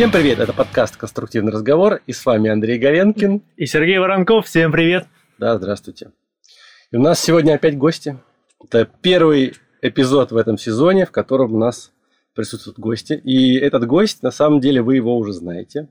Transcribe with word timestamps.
Всем 0.00 0.10
привет, 0.10 0.38
это 0.38 0.54
подкаст 0.54 0.96
«Конструктивный 0.96 1.52
разговор» 1.52 2.00
и 2.06 2.14
с 2.14 2.24
вами 2.24 2.48
Андрей 2.48 2.78
Говенкин. 2.78 3.42
И 3.58 3.66
Сергей 3.66 3.98
Воронков, 3.98 4.46
всем 4.46 4.72
привет. 4.72 5.06
Да, 5.36 5.58
здравствуйте. 5.58 6.12
И 6.90 6.96
у 6.96 7.02
нас 7.02 7.20
сегодня 7.20 7.52
опять 7.52 7.76
гости. 7.76 8.16
Это 8.64 8.88
первый 9.02 9.56
эпизод 9.82 10.32
в 10.32 10.38
этом 10.38 10.56
сезоне, 10.56 11.04
в 11.04 11.10
котором 11.10 11.52
у 11.54 11.58
нас 11.58 11.92
присутствуют 12.34 12.78
гости. 12.78 13.12
И 13.12 13.58
этот 13.58 13.86
гость, 13.86 14.22
на 14.22 14.30
самом 14.30 14.60
деле, 14.60 14.80
вы 14.80 14.96
его 14.96 15.18
уже 15.18 15.34
знаете. 15.34 15.88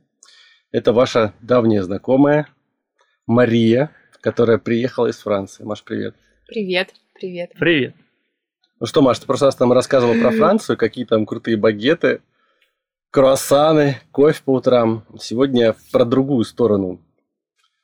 Это 0.72 0.92
ваша 0.92 1.36
давняя 1.42 1.84
знакомая 1.84 2.48
Мария, 3.28 3.92
которая 4.22 4.58
приехала 4.58 5.06
из 5.06 5.20
Франции. 5.20 5.64
Маш, 5.64 5.84
привет. 5.84 6.16
Привет, 6.48 6.96
привет. 7.14 7.52
Привет. 7.60 7.94
Ну 8.80 8.88
что, 8.88 9.04
Маш, 9.04 9.20
ты 9.20 9.28
просто 9.28 9.46
раз 9.46 9.60
нам 9.60 9.72
рассказывала 9.72 10.20
про 10.20 10.32
Францию, 10.36 10.78
какие 10.78 11.06
там 11.06 11.28
крутые 11.28 11.58
багеты, 11.58 12.22
круассаны, 13.12 13.98
кофе 14.12 14.42
по 14.44 14.54
утрам. 14.56 15.04
Сегодня 15.20 15.76
про 15.92 16.06
другую 16.06 16.46
сторону 16.46 17.02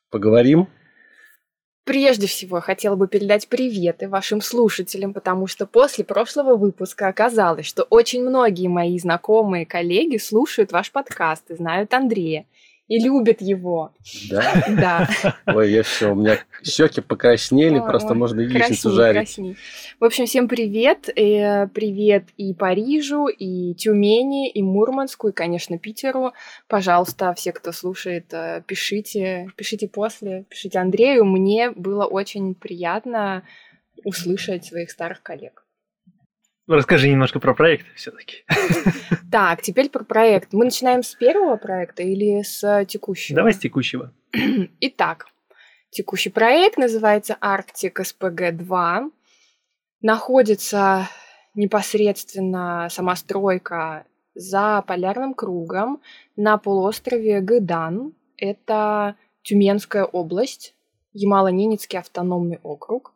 поговорим. 0.09 0.67
Прежде 1.83 2.25
всего, 2.25 2.61
хотела 2.61 2.95
бы 2.95 3.07
передать 3.07 3.47
приветы 3.47 4.09
вашим 4.09 4.41
слушателям, 4.41 5.13
потому 5.13 5.45
что 5.45 5.67
после 5.67 6.03
прошлого 6.03 6.55
выпуска 6.55 7.07
оказалось, 7.07 7.67
что 7.67 7.83
очень 7.83 8.27
многие 8.27 8.67
мои 8.67 8.97
знакомые 8.97 9.67
коллеги 9.67 10.17
слушают 10.17 10.71
ваш 10.71 10.91
подкаст 10.91 11.51
и 11.51 11.55
знают 11.55 11.93
Андрея 11.93 12.47
и 12.87 12.99
любят 13.03 13.41
его. 13.41 13.93
Да? 14.29 14.63
Да. 14.69 15.35
Ой, 15.47 15.71
я 15.71 15.83
все, 15.83 16.11
у 16.11 16.15
меня 16.15 16.37
щеки 16.63 17.01
покраснели, 17.01 17.79
Ой, 17.79 17.87
просто 17.87 18.09
ой, 18.09 18.17
можно 18.17 18.41
яичницу 18.41 18.91
жарить. 18.91 19.17
красней. 19.17 19.57
В 19.99 20.05
общем, 20.05 20.25
всем 20.25 20.47
привет. 20.47 21.09
Э, 21.09 21.67
Привет 21.67 22.25
и 22.37 22.53
Парижу, 22.53 23.27
и 23.27 23.73
Тюмени, 23.73 24.49
и 24.51 24.61
Мурманску, 24.61 25.29
и, 25.29 25.31
конечно, 25.31 25.79
Питеру. 25.79 26.33
Пожалуйста, 26.67 27.33
все, 27.33 27.51
кто 27.51 27.71
слушает, 27.71 28.31
э, 28.33 28.61
пишите, 28.67 29.47
пишите 29.55 29.87
после, 29.87 30.45
пишите 30.49 30.79
Андрею. 30.79 31.25
Мне 31.25 31.71
было 31.71 32.05
очень 32.05 32.53
приятно 32.53 33.43
услышать 34.03 34.65
своих 34.65 34.91
старых 34.91 35.23
коллег. 35.23 35.64
Расскажи 36.67 37.09
немножко 37.09 37.39
про 37.39 37.53
проект 37.53 37.85
все-таки. 37.95 38.43
Так, 39.31 39.61
теперь 39.61 39.89
про 39.89 40.05
проект. 40.05 40.53
Мы 40.53 40.63
начинаем 40.63 41.03
с 41.03 41.13
первого 41.13 41.57
проекта 41.57 42.03
или 42.03 42.41
с 42.41 42.85
текущего? 42.85 43.35
Давай 43.35 43.53
с 43.53 43.57
текущего. 43.57 44.13
Итак, 44.79 45.27
текущий 45.89 46.29
проект 46.29 46.77
называется 46.77 47.35
Арктик 47.41 47.99
СПГ-2. 47.99 49.11
Находится 50.01 51.09
непосредственно 51.53 52.87
сама 52.89 53.17
стройка 53.17 54.05
за 54.35 54.83
полярным 54.87 55.33
кругом 55.33 56.01
на 56.37 56.57
полуострове 56.57 57.41
Гыдан. 57.41 58.13
Это 58.37 59.15
Тюменская 59.41 60.05
область, 60.05 60.75
Ямало-Ненецкий 61.13 61.99
автономный 61.99 62.59
округ. 62.63 63.14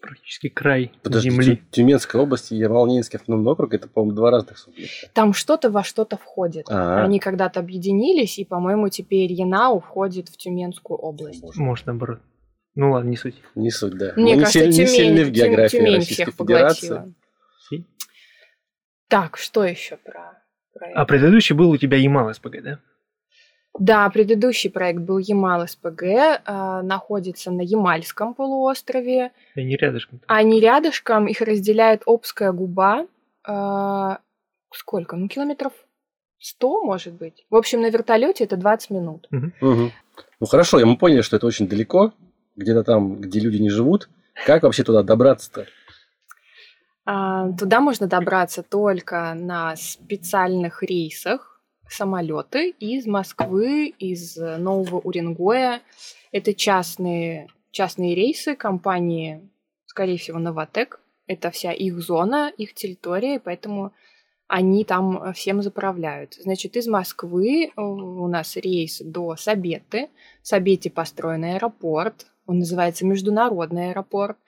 Практически 0.00 0.48
край 0.48 0.92
Подожди, 1.02 1.30
земли. 1.30 1.56
Тю- 1.56 1.62
Тюменская 1.70 2.22
область 2.22 2.52
и 2.52 2.56
Ямал-Ненецкий 2.56 3.18
автономный 3.18 3.52
округ, 3.52 3.74
это, 3.74 3.88
по-моему, 3.88 4.14
два 4.16 4.30
разных 4.30 4.58
субъекта. 4.58 5.08
Там 5.12 5.32
что-то 5.32 5.70
во 5.70 5.82
что-то 5.82 6.16
входит. 6.16 6.66
А. 6.70 7.04
Они 7.04 7.18
когда-то 7.18 7.60
объединились, 7.60 8.38
и, 8.38 8.44
по-моему, 8.44 8.88
теперь 8.88 9.32
Янау 9.32 9.80
входит 9.80 10.28
в 10.28 10.36
Тюменскую 10.36 10.98
область. 10.98 11.42
Может, 11.56 11.86
наоборот. 11.86 12.20
Ну 12.74 12.92
ладно, 12.92 13.08
не 13.08 13.16
суть. 13.16 13.34
Не 13.56 13.70
суть, 13.70 13.98
да. 13.98 14.12
Мне 14.16 14.34
Мы 14.34 14.36
не, 14.36 14.40
кажется, 14.44 14.66
не 14.66 14.72
Тюмень, 14.72 14.88
сильны 14.88 15.24
в 15.24 15.30
географии 15.30 15.78
Тюмень 15.78 15.96
Российской 15.96 16.22
всех 16.24 16.34
Федерации. 16.36 16.88
поглотила. 16.88 17.14
Так, 19.08 19.38
что 19.38 19.64
еще 19.64 19.96
про 19.96 20.42
проект? 20.74 20.96
А 20.96 21.04
предыдущий 21.06 21.54
был 21.54 21.70
у 21.70 21.76
тебя 21.76 21.96
Ямал 21.96 22.32
СПГ, 22.32 22.62
да? 22.62 22.78
Да, 23.78 24.08
предыдущий 24.10 24.70
проект 24.70 25.00
был 25.00 25.18
Ямал 25.18 25.66
СПГ, 25.66 26.02
э, 26.02 26.80
находится 26.82 27.50
на 27.50 27.60
Ямальском 27.62 28.34
полуострове. 28.34 29.32
И 29.54 29.64
не 29.64 29.76
рядышком. 29.76 30.20
Они 30.26 30.60
рядышком, 30.60 31.26
их 31.26 31.40
разделяет 31.40 32.02
Обская 32.06 32.52
губа. 32.52 33.06
э, 33.46 34.16
сколько? 34.72 35.16
Ну, 35.16 35.28
километров 35.28 35.72
100, 36.38 36.84
может 36.84 37.14
быть. 37.14 37.46
В 37.50 37.56
общем, 37.56 37.80
на 37.80 37.90
вертолете 37.90 38.44
это 38.44 38.56
20 38.56 38.90
минут. 38.90 39.26
Мгм. 39.30 39.92
Ну 40.40 40.46
хорошо, 40.46 40.78
и 40.80 40.84
мы 40.84 40.96
поняли, 40.96 41.22
что 41.22 41.36
это 41.36 41.46
очень 41.46 41.68
далеко, 41.68 42.12
где-то 42.56 42.84
там, 42.84 43.16
где 43.16 43.40
люди 43.40 43.56
не 43.56 43.70
живут. 43.70 44.08
Как 44.46 44.62
вообще 44.62 44.84
туда 44.84 45.02
добраться-то? 45.02 45.66
А, 47.04 47.50
Туда 47.52 47.80
можно 47.80 48.06
добраться 48.06 48.62
только 48.62 49.34
на 49.34 49.74
специальных 49.76 50.82
рейсах 50.82 51.57
самолеты 51.88 52.70
из 52.70 53.06
Москвы, 53.06 53.88
из 53.98 54.36
э, 54.36 54.56
Нового 54.58 54.98
Уренгоя. 55.00 55.80
Это 56.32 56.54
частные, 56.54 57.48
частные 57.70 58.14
рейсы 58.14 58.54
компании, 58.54 59.48
скорее 59.86 60.18
всего, 60.18 60.38
Новотек. 60.38 61.00
Это 61.26 61.50
вся 61.50 61.72
их 61.72 61.98
зона, 61.98 62.52
их 62.56 62.74
территория, 62.74 63.36
и 63.36 63.38
поэтому 63.38 63.92
они 64.48 64.84
там 64.84 65.22
э, 65.22 65.32
всем 65.34 65.62
заправляют. 65.62 66.34
Значит, 66.34 66.76
из 66.76 66.86
Москвы 66.86 67.66
э, 67.66 67.80
у 67.80 68.26
нас 68.28 68.56
рейс 68.56 69.00
до 69.04 69.36
Сабеты. 69.36 70.08
В 70.42 70.48
Сабете 70.48 70.90
построен 70.90 71.44
аэропорт. 71.44 72.26
Он 72.46 72.60
называется 72.60 73.06
Международный 73.06 73.90
аэропорт. 73.90 74.38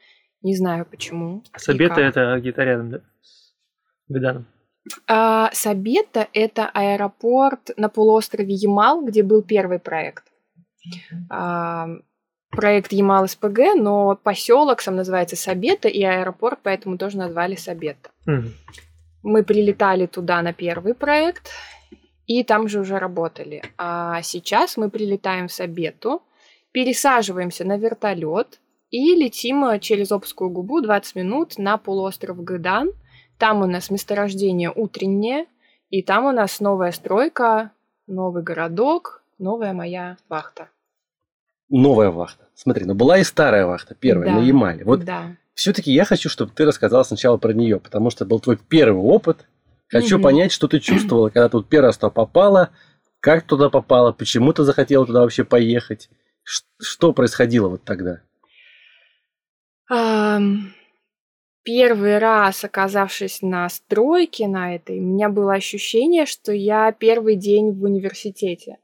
Не 0.42 0.56
знаю 0.56 0.86
почему. 0.86 1.42
Сабета 1.54 2.00
это 2.00 2.36
где-то 2.38 2.62
рядом, 2.64 2.90
да? 2.90 3.00
С 3.20 3.52
Гыданом. 4.08 4.46
А, 5.06 5.50
Сабета– 5.52 6.28
это 6.32 6.70
аэропорт 6.72 7.70
на 7.76 7.88
полуострове 7.88 8.54
Ямал, 8.54 9.04
где 9.04 9.22
был 9.22 9.42
первый 9.42 9.78
проект. 9.78 10.24
А, 11.28 11.88
проект 12.50 12.92
Ямал 12.92 13.28
СПГ, 13.28 13.74
но 13.76 14.16
поселок 14.16 14.80
сам 14.80 14.96
называется 14.96 15.36
Сабета, 15.36 15.88
и 15.88 16.02
аэропорт 16.02 16.60
поэтому 16.62 16.98
тоже 16.98 17.18
назвали 17.18 17.54
Сабета. 17.54 18.10
Мгм. 18.26 18.52
Мы 19.22 19.42
прилетали 19.44 20.06
туда 20.06 20.40
на 20.42 20.52
первый 20.52 20.94
проект, 20.94 21.50
и 22.26 22.42
там 22.42 22.68
же 22.68 22.80
уже 22.80 22.98
работали. 22.98 23.62
А 23.76 24.22
сейчас 24.22 24.76
мы 24.76 24.88
прилетаем 24.88 25.48
в 25.48 25.52
Сабету, 25.52 26.22
пересаживаемся 26.72 27.64
на 27.64 27.76
вертолет 27.76 28.60
и 28.90 29.14
летим 29.14 29.78
через 29.80 30.10
Обскую 30.12 30.50
губу 30.50 30.80
20 30.80 31.16
минут 31.16 31.58
на 31.58 31.76
полуостров 31.76 32.42
Гыдан. 32.42 32.92
Там 33.40 33.62
у 33.62 33.66
нас 33.66 33.88
месторождение 33.90 34.70
утреннее, 34.70 35.46
и 35.88 36.02
там 36.02 36.26
у 36.26 36.30
нас 36.30 36.60
новая 36.60 36.92
стройка, 36.92 37.70
новый 38.06 38.42
городок, 38.42 39.22
новая 39.38 39.72
моя 39.72 40.18
вахта. 40.28 40.68
Новая 41.70 42.10
вахта. 42.10 42.44
Смотри, 42.54 42.84
ну 42.84 42.92
была 42.94 43.16
и 43.16 43.24
старая 43.24 43.64
вахта, 43.64 43.94
первая, 43.94 44.28
Да. 44.28 44.34
на 44.40 44.44
Ямале. 44.44 44.84
Вот 44.84 45.06
Да. 45.06 45.36
все-таки 45.54 45.90
я 45.90 46.04
хочу, 46.04 46.28
чтобы 46.28 46.52
ты 46.54 46.66
рассказала 46.66 47.02
сначала 47.02 47.38
про 47.38 47.54
нее, 47.54 47.80
потому 47.80 48.10
что 48.10 48.26
был 48.26 48.40
твой 48.40 48.58
первый 48.58 49.02
опыт. 49.02 49.46
Хочу 49.88 50.16
Мгм. 50.16 50.22
понять, 50.22 50.52
что 50.52 50.68
ты 50.68 50.78
чувствовала, 50.78 51.30
когда 51.30 51.48
тут 51.48 51.66
первый 51.66 51.86
раз 51.86 51.96
туда 51.96 52.10
попала, 52.10 52.68
как 53.20 53.44
туда 53.44 53.70
попала, 53.70 54.12
почему 54.12 54.52
ты 54.52 54.64
захотела 54.64 55.06
туда 55.06 55.22
вообще 55.22 55.44
поехать, 55.44 56.10
что 56.78 57.14
происходило 57.14 57.68
вот 57.68 57.84
тогда? 57.84 58.20
Первый 61.62 62.18
раз, 62.18 62.64
оказавшись 62.64 63.42
на 63.42 63.68
стройке 63.68 64.48
на 64.48 64.74
этой, 64.74 64.98
у 64.98 65.02
меня 65.02 65.28
было 65.28 65.54
ощущение, 65.54 66.24
что 66.24 66.52
я 66.52 66.90
первый 66.92 67.36
день 67.36 67.72
в 67.72 67.84
университете. 67.84 68.78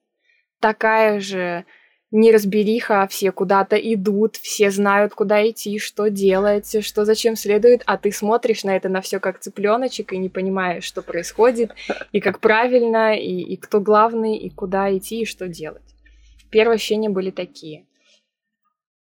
Такая 0.61 1.21
же 1.21 1.65
неразбериха, 2.11 3.07
все 3.09 3.33
куда-то 3.33 3.77
идут, 3.77 4.37
все 4.37 4.71
знают, 4.71 5.15
куда 5.15 5.49
идти, 5.49 5.79
что 5.79 6.09
делать, 6.09 6.84
что 6.84 7.05
зачем 7.05 7.34
следует, 7.34 7.83
а 7.87 7.97
ты 7.97 8.13
смотришь 8.13 8.65
на 8.65 8.77
это 8.77 8.89
на 8.89 9.01
все 9.01 9.21
как 9.21 9.39
цыпленочек 9.41 10.13
и 10.13 10.19
не 10.19 10.29
понимаешь, 10.29 10.84
что 10.84 11.03
происходит, 11.03 11.72
и 12.13 12.21
как 12.21 12.41
правильно, 12.41 13.17
и, 13.17 13.41
и 13.41 13.57
кто 13.57 13.81
главный, 13.81 14.37
и 14.37 14.51
куда 14.51 14.97
идти, 14.97 15.22
и 15.22 15.27
что 15.27 15.49
делать. 15.49 15.83
Первые 16.51 16.77
ощущения 16.77 17.09
были 17.09 17.31
такие. 17.31 17.87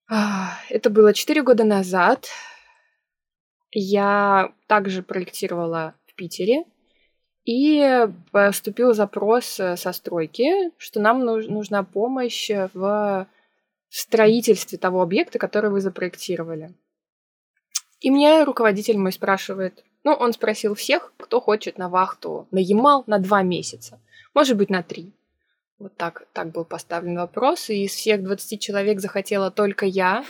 А, 0.09 0.59
Это 0.70 0.91
было 0.91 1.12
4 1.12 1.43
года 1.43 1.65
назад. 1.65 2.29
Я 3.75 4.53
также 4.67 5.03
проектировала 5.03 5.94
в 6.06 6.15
Питере. 6.15 6.65
И 7.44 8.09
поступил 8.31 8.94
запрос 8.94 9.61
э, 9.61 9.76
со 9.76 9.93
стройки, 9.93 10.71
что 10.79 10.99
нам 10.99 11.25
нуж- 11.25 11.47
нужна 11.47 11.82
помощь 11.82 12.50
в 12.73 13.26
строительстве 13.91 14.79
того 14.79 15.03
объекта, 15.03 15.38
который 15.38 15.69
вы 15.69 15.82
запроектировали. 15.82 16.73
И 18.00 18.11
мне 18.11 18.44
руководитель 18.44 18.97
мой 18.97 19.12
спрашивает, 19.12 19.85
ну, 20.05 20.12
он 20.12 20.32
спросил 20.32 20.75
всех, 20.75 21.12
кто 21.19 21.41
хочет 21.41 21.77
на 21.79 21.88
вахту 21.88 22.49
на 22.50 22.59
Ямал 22.59 23.05
на 23.06 23.19
два 23.19 23.43
месяца, 23.43 24.00
может 24.35 24.56
быть, 24.56 24.70
на 24.70 24.82
три. 24.82 25.12
Вот 25.79 25.97
так, 25.97 26.27
так 26.32 26.50
был 26.53 26.65
поставлен 26.65 27.17
вопрос, 27.17 27.69
и 27.69 27.85
из 27.85 27.93
всех 27.93 28.23
20 28.23 28.61
человек 28.61 29.00
захотела 29.00 29.50
только 29.50 29.87
я. 29.87 30.25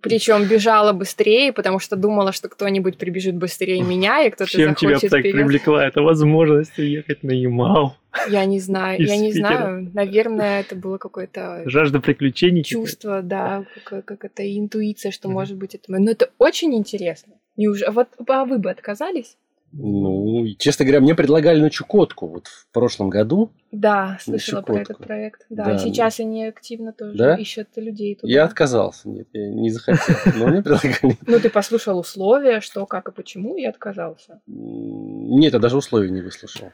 Причем 0.00 0.46
бежала 0.48 0.92
быстрее, 0.92 1.52
потому 1.52 1.78
что 1.78 1.96
думала, 1.96 2.32
что 2.32 2.48
кто-нибудь 2.48 2.96
прибежит 2.96 3.36
быстрее 3.36 3.82
меня, 3.82 4.24
и 4.24 4.30
кто-то 4.30 4.50
Чем 4.50 4.74
тебя 4.74 4.98
так 4.98 5.20
вперед. 5.20 5.34
привлекла 5.34 5.86
эта 5.86 6.00
возможность 6.00 6.78
уехать 6.78 7.22
на 7.22 7.32
Ямал? 7.32 7.96
Я 8.28 8.44
не 8.46 8.58
знаю, 8.60 9.02
я 9.02 9.16
не 9.16 9.32
Питера? 9.32 9.48
знаю. 9.48 9.90
Наверное, 9.92 10.60
это 10.60 10.76
было 10.76 10.98
какое-то 10.98 11.62
Жажда 11.66 12.00
приключений? 12.00 12.62
чувство, 12.62 13.22
да, 13.22 13.64
как, 13.84 14.04
как 14.04 14.24
это 14.24 14.42
интуиция, 14.58 15.12
что 15.12 15.28
может 15.28 15.56
быть 15.56 15.74
это. 15.74 15.92
Но 15.92 16.10
это 16.10 16.30
очень 16.38 16.74
интересно. 16.74 17.34
Неужели? 17.56 17.90
Вот 17.90 18.08
а 18.28 18.44
вы 18.44 18.58
бы 18.58 18.70
отказались? 18.70 19.36
Ну, 19.74 20.44
и, 20.44 20.54
честно 20.56 20.84
говоря, 20.84 21.00
мне 21.00 21.14
предлагали 21.14 21.58
на 21.60 21.70
Чукотку 21.70 22.26
вот 22.28 22.46
в 22.46 22.66
прошлом 22.72 23.08
году. 23.08 23.50
Да, 23.70 24.18
слышала 24.20 24.60
про 24.60 24.80
этот 24.82 24.98
проект. 24.98 25.46
Да, 25.48 25.64
Да. 25.64 25.78
сейчас 25.78 26.20
они 26.20 26.44
активно 26.46 26.92
тоже 26.92 27.16
Да? 27.16 27.34
ищут 27.36 27.68
людей 27.76 28.14
туда. 28.16 28.30
Я 28.30 28.44
отказался. 28.44 29.08
Нет, 29.08 29.28
я 29.32 29.48
не 29.48 29.70
захотел. 29.70 30.14
Но 30.36 30.48
мне 30.48 30.62
предлагали. 30.62 31.16
Ну, 31.26 31.40
ты 31.40 31.48
послушал 31.48 31.98
условия, 31.98 32.60
что, 32.60 32.84
как 32.84 33.08
и 33.08 33.12
почему, 33.12 33.56
и 33.56 33.64
отказался. 33.64 34.42
Нет, 34.46 35.54
я 35.54 35.58
даже 35.58 35.78
условий 35.78 36.10
не 36.10 36.20
выслушал. 36.20 36.70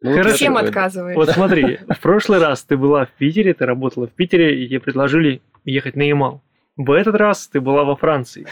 Ну, 0.00 0.14
Хорошо. 0.14 0.36
Чем 0.36 0.56
отказываешь? 0.56 1.16
Вот 1.16 1.28
смотри, 1.30 1.78
в 1.88 2.00
прошлый 2.00 2.40
раз 2.40 2.62
ты 2.64 2.76
была 2.76 3.06
в 3.06 3.12
Питере, 3.12 3.54
ты 3.54 3.66
работала 3.66 4.06
в 4.06 4.12
Питере, 4.12 4.64
и 4.64 4.68
тебе 4.68 4.80
предложили 4.80 5.42
ехать 5.64 5.96
на 5.96 6.02
Ямал. 6.02 6.40
В 6.76 6.92
этот 6.92 7.14
раз 7.16 7.48
ты 7.48 7.60
была 7.60 7.84
во 7.84 7.96
Франции, 7.96 8.46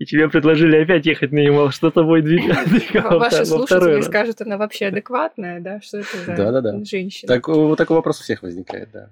и 0.00 0.06
тебе 0.06 0.30
предложили 0.30 0.76
опять 0.76 1.04
ехать 1.04 1.30
на 1.30 1.40
Ямал. 1.40 1.70
Что 1.72 1.90
тобой 1.90 2.22
двигало 2.22 3.18
Ваши 3.18 3.44
слушатели 3.44 4.00
скажут, 4.00 4.40
она 4.40 4.56
вообще 4.56 4.86
адекватная, 4.86 5.60
да? 5.60 5.78
Что 5.82 5.98
это 5.98 6.16
за 6.24 6.34
Да-да-да. 6.36 6.82
женщина? 6.84 7.28
Так, 7.28 7.46
вот 7.48 7.76
такой 7.76 7.96
вопрос 7.96 8.18
у 8.18 8.22
всех 8.22 8.40
возникает, 8.42 8.90
да. 8.92 9.10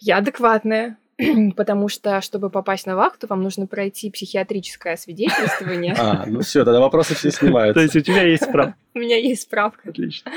Я 0.00 0.16
адекватная, 0.16 0.96
потому 1.56 1.88
что, 1.90 2.22
чтобы 2.22 2.48
попасть 2.48 2.86
на 2.86 2.96
вахту, 2.96 3.26
вам 3.26 3.42
нужно 3.42 3.66
пройти 3.66 4.10
психиатрическое 4.10 4.94
освидетельствование. 4.94 5.94
А, 5.98 6.24
ну 6.26 6.40
все, 6.40 6.64
тогда 6.64 6.80
вопросы 6.80 7.14
все 7.14 7.30
То 7.30 7.36
снимаются. 7.36 7.82
есть 7.82 7.96
у 7.96 8.00
тебя 8.00 8.22
есть 8.22 8.44
справка. 8.44 8.76
У 8.94 8.98
меня 8.98 9.18
есть 9.18 9.42
справка. 9.42 9.90
Отлично. 9.90 10.32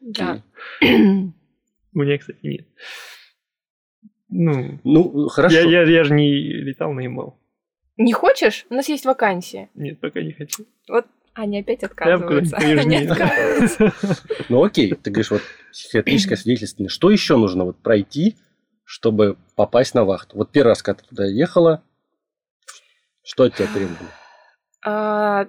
Да. 0.00 0.42
У 0.80 0.86
меня, 1.98 2.16
кстати, 2.16 2.38
нет. 2.42 2.66
Ну, 4.30 4.80
Ну, 4.84 5.28
хорошо. 5.28 5.54
я, 5.54 5.82
я, 5.82 5.82
я 5.82 6.02
же 6.04 6.14
не 6.14 6.32
летал 6.40 6.94
на 6.94 7.00
Ямал. 7.00 7.38
Не 7.96 8.12
хочешь? 8.12 8.66
У 8.70 8.74
нас 8.74 8.88
есть 8.88 9.04
вакансия. 9.04 9.70
Нет, 9.74 10.00
пока 10.00 10.20
не 10.20 10.32
хочу. 10.32 10.66
Они 11.34 11.58
опять 11.58 11.82
Я 11.82 11.88
отказываются. 11.88 12.56
Они 12.56 12.96
отказываются. 12.96 13.92
Ну 14.48 14.62
окей, 14.62 14.94
ты 14.94 15.10
говоришь, 15.10 15.30
вот 15.30 15.42
психиатрическое 15.72 16.36
свидетельство. 16.36 16.88
Что 16.88 17.10
еще 17.10 17.36
нужно 17.36 17.64
вот 17.64 17.78
пройти, 17.78 18.36
чтобы 18.84 19.36
попасть 19.56 19.94
на 19.94 20.04
вахту? 20.04 20.36
Вот 20.36 20.52
первый 20.52 20.68
раз, 20.68 20.82
когда 20.82 21.02
ты 21.02 21.08
туда 21.08 21.24
ехала, 21.24 21.82
что 23.24 23.44
от 23.44 23.54
тебя 23.54 23.66
требовали? 23.66 24.08
А, 24.84 25.48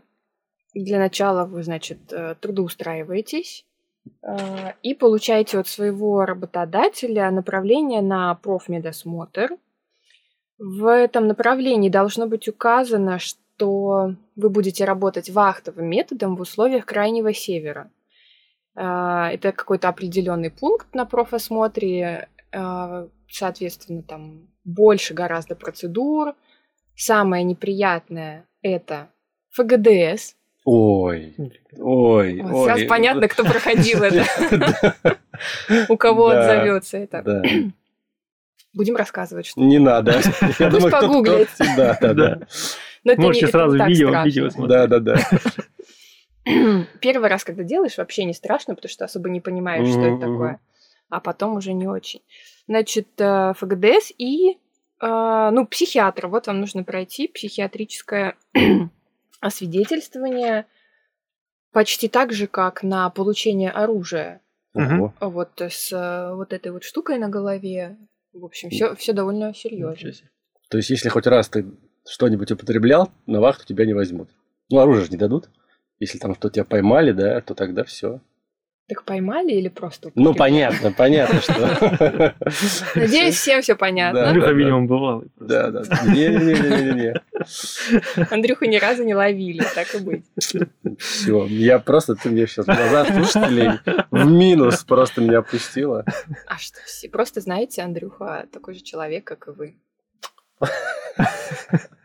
Для 0.74 0.98
начала 0.98 1.46
вы, 1.46 1.62
значит, 1.62 2.12
э, 2.12 2.36
трудоустраиваетесь 2.40 3.66
а, 4.24 4.76
и 4.82 4.96
получаете 4.96 5.60
от 5.60 5.68
своего 5.68 6.26
работодателя 6.26 7.30
направление 7.32 8.02
на 8.02 8.34
профмедосмотр. 8.36 9.58
В 10.58 10.88
этом 10.88 11.28
направлении 11.28 11.90
должно 11.90 12.28
быть 12.28 12.48
указано, 12.48 13.20
что 13.20 14.16
вы 14.36 14.50
будете 14.50 14.86
работать 14.86 15.30
вахтовым 15.30 15.88
методом 15.88 16.36
в 16.36 16.42
условиях 16.42 16.86
Крайнего 16.86 17.34
Севера. 17.34 17.90
А, 18.76 19.32
Это 19.32 19.52
какой-то 19.52 19.90
определенный 19.90 20.52
пункт 20.52 20.94
на 20.94 21.06
профосмотре, 21.06 22.30
а, 22.54 23.08
соответственно, 23.30 24.02
там 24.02 24.48
больше 24.64 25.14
гораздо 25.14 25.56
процедур. 25.56 26.36
Самое 26.96 27.44
неприятное– 27.44 28.46
это 28.62 29.10
ФГДС. 29.52 30.36
Ой, 30.64 31.36
ой, 31.78 32.42
Вот, 32.42 32.52
ой. 32.52 32.66
Сейчас 32.66 32.90
понятно, 32.90 33.28
кто 33.28 33.44
проходил 33.44 34.02
это, 34.02 34.26
у 35.90 35.98
кого 35.98 36.30
отзовется 36.30 36.98
это. 36.98 37.44
Будем 38.76 38.96
рассказывать, 38.98 39.46
что. 39.48 39.62
не 39.62 39.80
надо. 39.80 40.22
Я 40.60 40.70
думаю, 40.70 40.92
кто- 40.92 41.08
погуглить. 41.08 41.50
Да, 41.78 41.98
да, 42.02 42.14
да. 42.14 42.40
Можете 43.18 43.48
сразу 43.48 43.78
видео, 43.86 44.24
видео 44.24 44.50
смотреть. 44.50 44.90
Да, 44.90 45.00
да, 45.00 45.00
да. 45.00 45.16
Первый 47.02 47.30
раз, 47.30 47.44
когда 47.44 47.64
делаешь, 47.64 47.98
вообще 47.98 48.26
не 48.26 48.34
страшно, 48.34 48.76
потому 48.76 48.90
что 48.90 49.06
особо 49.06 49.30
не 49.30 49.42
понимаешь, 49.42 49.88
что 49.88 50.02
это 50.02 50.20
такое. 50.20 50.60
А 51.10 51.20
потом 51.20 51.56
уже 51.56 51.74
не 51.74 51.88
очень. 51.88 52.22
Значит, 52.68 53.08
э, 53.20 53.54
ФГДС 53.58 54.12
и, 54.18 54.58
э, 55.00 55.50
ну, 55.52 55.66
психиатра. 55.68 56.28
Вот 56.28 56.48
вам 56.48 56.60
нужно 56.60 56.84
пройти 56.84 57.28
психиатрическое 57.28 58.36
освидетельствование 59.40 60.66
почти 61.72 62.08
так 62.08 62.34
же, 62.34 62.48
как 62.48 62.84
на 62.84 63.10
получение 63.10 63.72
оружия. 63.72 64.42
Ого. 64.74 65.14
Вот 65.22 65.62
с 65.62 65.92
э, 65.94 66.34
вот 66.36 66.54
этой 66.54 66.72
вот 66.72 66.84
штукой 66.84 67.18
на 67.18 67.30
голове. 67.30 67.98
В 68.36 68.44
общем, 68.44 68.70
все, 68.70 68.94
все 68.96 69.14
довольно 69.14 69.54
серьезно. 69.54 70.12
То 70.70 70.78
есть, 70.78 70.90
если 70.90 71.08
хоть 71.08 71.26
раз 71.26 71.48
ты 71.48 71.66
что-нибудь 72.06 72.52
употреблял, 72.52 73.10
на 73.26 73.40
вахту 73.40 73.66
тебя 73.66 73.86
не 73.86 73.94
возьмут. 73.94 74.30
Ну, 74.70 74.80
оружие 74.80 75.06
же 75.06 75.12
не 75.12 75.18
дадут. 75.18 75.50
Если 76.00 76.18
там 76.18 76.36
что 76.36 76.50
тебя 76.50 76.66
поймали, 76.66 77.14
да, 77.14 77.40
то 77.40 77.56
тогда 77.56 77.86
все. 77.86 78.20
Так 78.88 79.04
поймали 79.04 79.52
или 79.52 79.68
просто? 79.68 80.12
Ну, 80.14 80.30
употребляли? 80.30 80.38
понятно, 80.38 80.92
понятно, 80.92 81.42
что... 81.42 82.36
Надеюсь, 82.96 83.36
всем 83.36 83.64
все 83.64 83.76
понятно. 83.76 84.28
Андрюха, 84.28 84.54
бывалый. 84.86 85.30
просто. 85.36 85.72
Да, 85.72 85.72
да. 85.72 86.14
Не-не-не-не-не. 86.14 87.22
Андрюху 88.30 88.66
ни 88.66 88.78
разу 88.78 89.04
не 89.04 89.16
ловили, 89.16 89.64
так 89.74 89.96
и 89.96 89.98
быть. 89.98 90.26
Все. 91.00 91.48
Я 91.48 91.80
просто, 91.80 92.14
ты 92.14 92.30
мне 92.30 92.46
сейчас 92.46 92.68
глаза 92.68 93.06
слушателей 93.06 93.80
в 94.12 94.30
минус 94.30 94.84
просто 94.84 95.22
меня 95.22 95.40
опустила. 95.40 96.06
А 96.46 96.60
что, 96.60 96.78
все 96.86 97.10
просто 97.10 97.42
знаете, 97.42 97.82
Андрюха 97.82 98.46
такой 98.54 98.76
же 98.76 98.82
человек, 98.82 99.24
как 99.24 99.48
и 99.48 99.52
вы. 99.52 99.78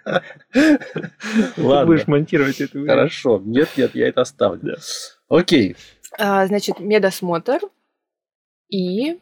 Ты 0.04 0.22
Ладно. 1.58 1.86
будешь 1.86 2.06
монтировать 2.06 2.60
это. 2.60 2.84
Хорошо. 2.86 3.40
Нет, 3.44 3.68
нет, 3.76 3.94
я 3.94 4.08
это 4.08 4.22
оставлю. 4.22 4.76
Окей. 5.28 5.76
А, 6.18 6.46
значит, 6.46 6.80
медосмотр 6.80 7.60
и... 8.68 9.20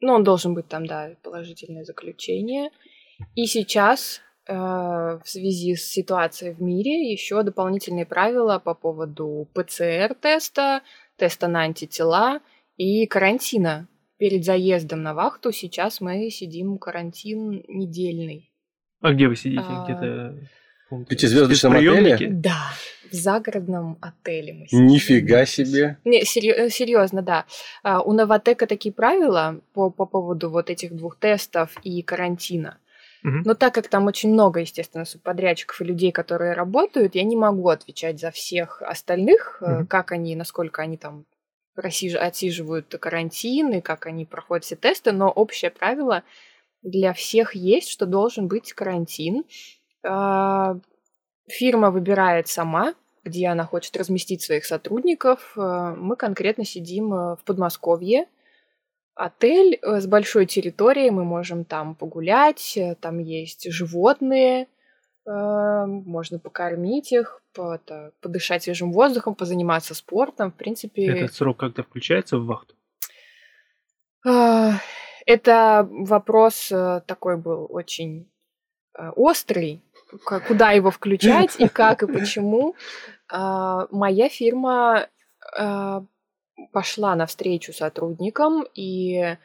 Ну, 0.00 0.12
он 0.12 0.24
должен 0.24 0.54
быть 0.54 0.68
там, 0.68 0.86
да, 0.86 1.16
положительное 1.22 1.84
заключение. 1.84 2.70
И 3.34 3.46
сейчас 3.46 4.20
э, 4.46 4.52
в 4.54 5.22
связи 5.24 5.76
с 5.76 5.86
ситуацией 5.86 6.52
в 6.52 6.60
мире 6.60 7.10
еще 7.10 7.42
дополнительные 7.42 8.04
правила 8.04 8.58
по 8.58 8.74
поводу 8.74 9.48
ПЦР-теста, 9.54 10.82
теста 11.16 11.48
на 11.48 11.60
антитела 11.60 12.40
и 12.76 13.06
карантина. 13.06 13.88
Перед 14.16 14.44
заездом 14.44 15.02
на 15.02 15.14
вахту 15.14 15.52
сейчас 15.52 16.00
мы 16.00 16.30
сидим 16.30 16.78
карантин 16.78 17.64
недельный. 17.66 18.52
А 19.00 19.12
где 19.12 19.28
вы 19.28 19.36
сидите? 19.36 19.64
А, 19.66 19.84
Где-то... 19.84 20.48
в 20.90 21.04
пятизвездочном 21.04 21.72
спецприёмнике? 21.72 22.28
Да, 22.28 22.72
в 23.10 23.14
загородном 23.14 23.98
отеле 24.00 24.52
мы 24.54 24.66
сидим. 24.66 24.86
Нифига 24.86 25.46
себе. 25.46 25.98
Не, 26.04 26.24
серьезно, 26.24 27.22
да. 27.22 27.44
А, 27.82 28.00
У 28.02 28.12
Новотека 28.12 28.66
такие 28.66 28.92
правила 28.92 29.60
по, 29.72 29.90
по 29.90 30.06
поводу 30.06 30.50
вот 30.50 30.70
этих 30.70 30.92
двух 30.94 31.16
тестов 31.18 31.76
и 31.82 32.02
карантина. 32.02 32.78
Мгм. 33.22 33.42
Но 33.46 33.54
так 33.54 33.74
как 33.74 33.88
там 33.88 34.06
очень 34.06 34.30
много, 34.32 34.60
естественно, 34.60 35.04
субподрядчиков 35.06 35.80
и 35.80 35.84
людей, 35.84 36.12
которые 36.12 36.52
работают, 36.52 37.14
я 37.14 37.22
не 37.24 37.36
могу 37.36 37.68
отвечать 37.70 38.20
за 38.20 38.30
всех 38.30 38.82
остальных, 38.82 39.58
э, 39.62 39.70
Мгм. 39.78 39.86
как 39.86 40.12
они, 40.12 40.36
насколько 40.36 40.82
они 40.82 40.98
там 40.98 41.24
просиж- 41.76 42.16
отсиживают 42.16 42.94
карантин 43.00 43.72
и 43.72 43.80
как 43.80 44.06
они 44.06 44.26
проходят 44.26 44.64
все 44.64 44.76
тесты, 44.76 45.12
но 45.12 45.30
общее 45.30 45.70
правило 45.70 46.22
для 46.82 47.14
всех 47.14 47.54
есть, 47.54 47.88
что 47.88 48.04
должен 48.04 48.46
быть 48.46 48.74
карантин. 48.74 49.44
А, 50.04 50.76
Фирма 51.48 51.90
выбирает 51.90 52.48
сама, 52.48 52.94
где 53.22 53.48
она 53.48 53.64
хочет 53.64 53.96
разместить 53.96 54.42
своих 54.42 54.64
сотрудников. 54.64 55.54
Э, 55.56 55.94
Мы 55.96 56.16
конкретно 56.16 56.64
сидим 56.64 57.12
э, 57.12 57.36
в 57.36 57.40
Подмосковье. 57.44 58.26
Отель 59.14 59.78
э, 59.80 60.00
с 60.00 60.06
большой 60.06 60.46
территорией, 60.46 61.10
мы 61.10 61.24
можем 61.24 61.64
там 61.64 61.94
погулять, 61.94 62.78
там 63.00 63.18
есть 63.18 63.70
животные, 63.70 64.68
можно 65.26 66.38
покормить 66.38 67.10
их, 67.10 67.40
подышать 68.20 68.64
свежим 68.64 68.92
воздухом, 68.92 69.34
позаниматься 69.34 69.94
спортом. 69.94 70.52
В 70.52 70.54
принципе, 70.54 71.06
Этот 71.06 71.32
срок 71.32 71.56
как-то 71.60 71.82
включается 71.82 72.36
в 72.36 72.44
вахту? 72.44 72.74
Это 75.24 75.88
вопрос 75.90 76.70
такой 77.06 77.38
был 77.38 77.66
очень 77.70 78.30
острый, 79.16 79.83
куда 80.24 80.70
его 80.72 80.90
включать 80.90 81.56
и 81.58 81.68
как 81.68 82.02
и 82.02 82.06
почему. 82.12 82.74
А, 83.28 83.86
Моя 83.90 84.28
фирма 84.28 85.08
а, 85.56 86.04
пошла 86.72 87.14
навстречу 87.14 87.72
сотрудникам, 87.72 88.66
и 88.74 89.36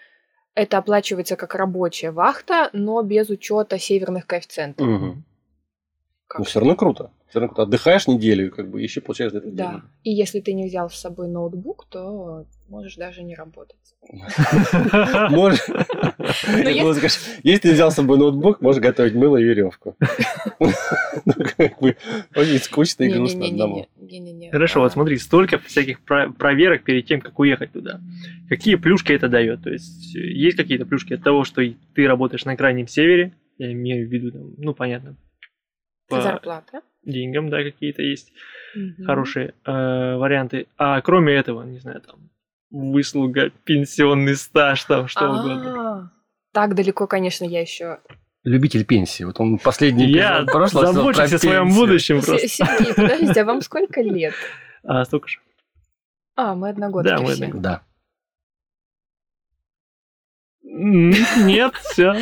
это 0.55 0.77
оплачивается 0.77 1.35
как 1.35 1.55
рабочая 1.55 2.11
вахта, 2.11 2.69
но 2.73 3.01
без 3.01 3.29
учета 3.29 3.79
северных 3.79 4.27
коэффициентов. 4.27 4.85
Мгм. 4.85 5.23
Как 6.27 6.39
Но 6.39 6.45
все 6.45 6.59
равно 6.59 6.75
круто. 6.75 7.11
Все 7.29 7.39
равно. 7.39 7.61
Отдыхаешь 7.63 8.07
неделю, 8.07 8.51
как 8.51 8.69
бы 8.69 8.81
еще 8.81 9.01
получаешь 9.01 9.31
это 9.33 9.49
Да. 9.51 9.71
деньги. 9.71 9.83
И 10.03 10.11
если 10.11 10.39
ты 10.39 10.53
не 10.53 10.65
взял 10.65 10.89
с 10.89 10.95
собой 10.95 11.27
ноутбук, 11.27 11.85
то 11.89 12.45
можешь 12.69 12.95
даже 12.95 13.21
не 13.23 13.35
работать. 13.35 13.77
Можешь. 15.29 15.59
Если 17.43 17.57
ты 17.61 17.73
взял 17.73 17.91
с 17.91 17.95
собой 17.95 18.17
ноутбук, 18.17 18.61
можешь 18.61 18.81
готовить 18.81 19.13
мыло 19.13 19.37
и 19.37 19.43
веревку. 19.43 19.95
Ну, 21.25 21.33
как 21.33 21.79
бы 21.79 21.97
очень 22.35 22.59
скучно 22.59 23.03
и 23.03 23.09
грустно 23.11 23.45
одному. 23.47 23.87
Хорошо, 24.51 24.79
вот 24.81 24.93
смотри, 24.93 25.17
столько 25.17 25.59
всяких 25.59 25.99
про- 26.01 26.29
проверок 26.31 26.83
перед 26.83 27.05
тем, 27.05 27.19
как 27.19 27.37
уехать 27.39 27.71
туда. 27.73 27.99
Какие 28.47 28.75
плюшки 28.75 29.11
это 29.11 29.27
дает? 29.27 29.63
То 29.63 29.69
есть 29.69 30.15
э, 30.15 30.19
есть 30.19 30.55
какие-то 30.57 30.85
плюшки 30.85 31.13
от 31.13 31.23
того, 31.23 31.43
что 31.43 31.61
ты 31.95 32.07
работаешь 32.07 32.45
на 32.45 32.55
крайнем 32.55 32.87
севере? 32.87 33.33
Я 33.57 33.71
имею 33.73 34.07
в 34.07 34.11
виду, 34.11 34.55
ну 34.57 34.73
понятно, 34.73 35.17
по 36.07 36.21
Зарплата. 36.21 36.81
Деньгам, 37.03 37.49
да, 37.49 37.63
какие-то 37.63 38.01
есть 38.01 38.31
Мгм. 38.75 39.05
хорошие 39.05 39.53
э, 39.65 40.15
варианты. 40.15 40.67
А 40.77 41.01
кроме 41.01 41.33
этого, 41.33 41.63
не 41.63 41.79
знаю, 41.79 42.01
там 42.01 42.29
выслуга, 42.71 43.51
пенсионный 43.63 44.35
стаж, 44.35 44.83
там 44.85 45.07
что 45.07 45.29
угодно. 45.29 46.01
А, 46.03 46.11
Так 46.51 46.75
далеко, 46.75 47.07
конечно, 47.07 47.45
я 47.45 47.61
еще. 47.61 47.99
Любитель 48.43 48.85
пенсии. 48.85 49.23
Вот 49.23 49.39
он 49.39 49.57
последний 49.57 50.11
Я 50.11 50.45
забочусь 50.45 51.33
о 51.33 51.39
своем 51.39 51.69
будущем 51.73 52.21
просто. 52.21 52.47
Сергей, 52.47 52.93
подождите, 52.93 53.41
а 53.41 53.45
вам 53.45 53.61
сколько 53.61 54.01
лет? 54.01 54.33
А 54.83 55.03
столько 55.05 55.27
же. 55.27 55.39
А, 56.35 56.55
мы 56.55 56.69
одногодки 56.69 57.09
Да, 57.09 57.19
мы 57.19 57.33
одногодки. 57.33 57.61
Да. 57.61 57.81
Нет, 60.79 61.73
все. 61.75 62.13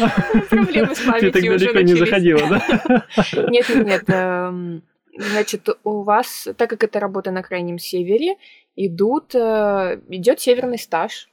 Проблемы 0.50 0.96
с 0.96 1.00
Ты 1.00 1.32
так 1.32 1.34
памятью 1.34 1.60
далеко 1.60 1.80
не 1.82 1.96
заходила, 1.96 2.42
да? 2.50 3.06
Нет, 3.50 3.70
нет, 3.70 3.86
нет. 3.86 4.04
эм, 4.10 4.82
Значит, 5.18 5.68
у 5.84 6.04
вас, 6.04 6.48
так 6.58 6.70
как 6.70 6.84
это 6.84 7.00
работа 7.00 7.32
на 7.32 7.42
крайнем 7.42 7.80
севере, 7.80 8.36
идут, 8.76 9.34
э, 9.34 10.00
идет 10.10 10.40
северный 10.40 10.78
стаж. 10.78 11.30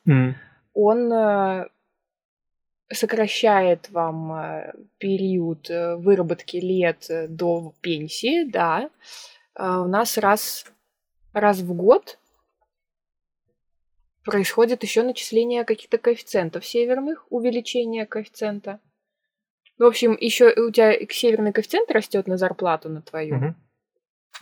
Он 0.72 1.12
э, 1.12 1.68
сокращает 2.90 3.90
вам 3.90 4.32
э, 4.32 4.72
период 4.98 5.68
выработки 5.68 6.56
лет 6.56 7.06
до 7.28 7.74
пенсии, 7.80 8.44
да. 8.44 8.88
У 9.56 9.86
нас 9.86 10.18
раз, 10.18 10.66
раз 11.32 11.60
в 11.60 11.74
год 11.74 12.18
происходит 14.24 14.82
еще 14.82 15.02
начисление 15.02 15.64
каких-то 15.64 15.98
коэффициентов 15.98 16.66
северных, 16.66 17.26
увеличение 17.30 18.06
коэффициента. 18.06 18.80
В 19.78 19.84
общем, 19.84 20.16
еще 20.20 20.52
у 20.60 20.70
тебя 20.70 20.94
северный 21.10 21.52
коэффициент 21.52 21.90
растет 21.90 22.26
на 22.26 22.36
зарплату 22.36 22.88
на 22.88 23.02
твою. 23.02 23.36
мгм. 23.36 23.54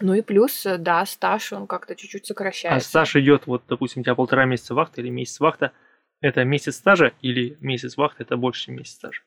Ну 0.00 0.14
и 0.14 0.22
плюс, 0.22 0.66
э, 0.66 0.78
да, 0.78 1.04
стаж, 1.06 1.52
он 1.52 1.66
как-то 1.66 1.94
чуть-чуть 1.94 2.24
А 2.24 2.28
сокращается. 2.28 2.88
стаж 2.88 3.16
идет, 3.16 3.46
вот, 3.46 3.62
допустим, 3.68 4.00
у 4.00 4.04
тебя 4.04 4.14
полтора 4.14 4.44
месяца 4.46 4.74
вахта 4.74 5.00
или 5.00 5.10
месяц 5.10 5.40
вахта, 5.40 5.72
это 6.20 6.44
месяц 6.44 6.76
стажа 6.76 7.12
или 7.20 7.56
месяц 7.60 7.96
вахты 7.96 8.22
это 8.22 8.36
больше, 8.36 8.64
чем 8.66 8.76
месяц 8.76 8.94
стажа? 8.94 9.22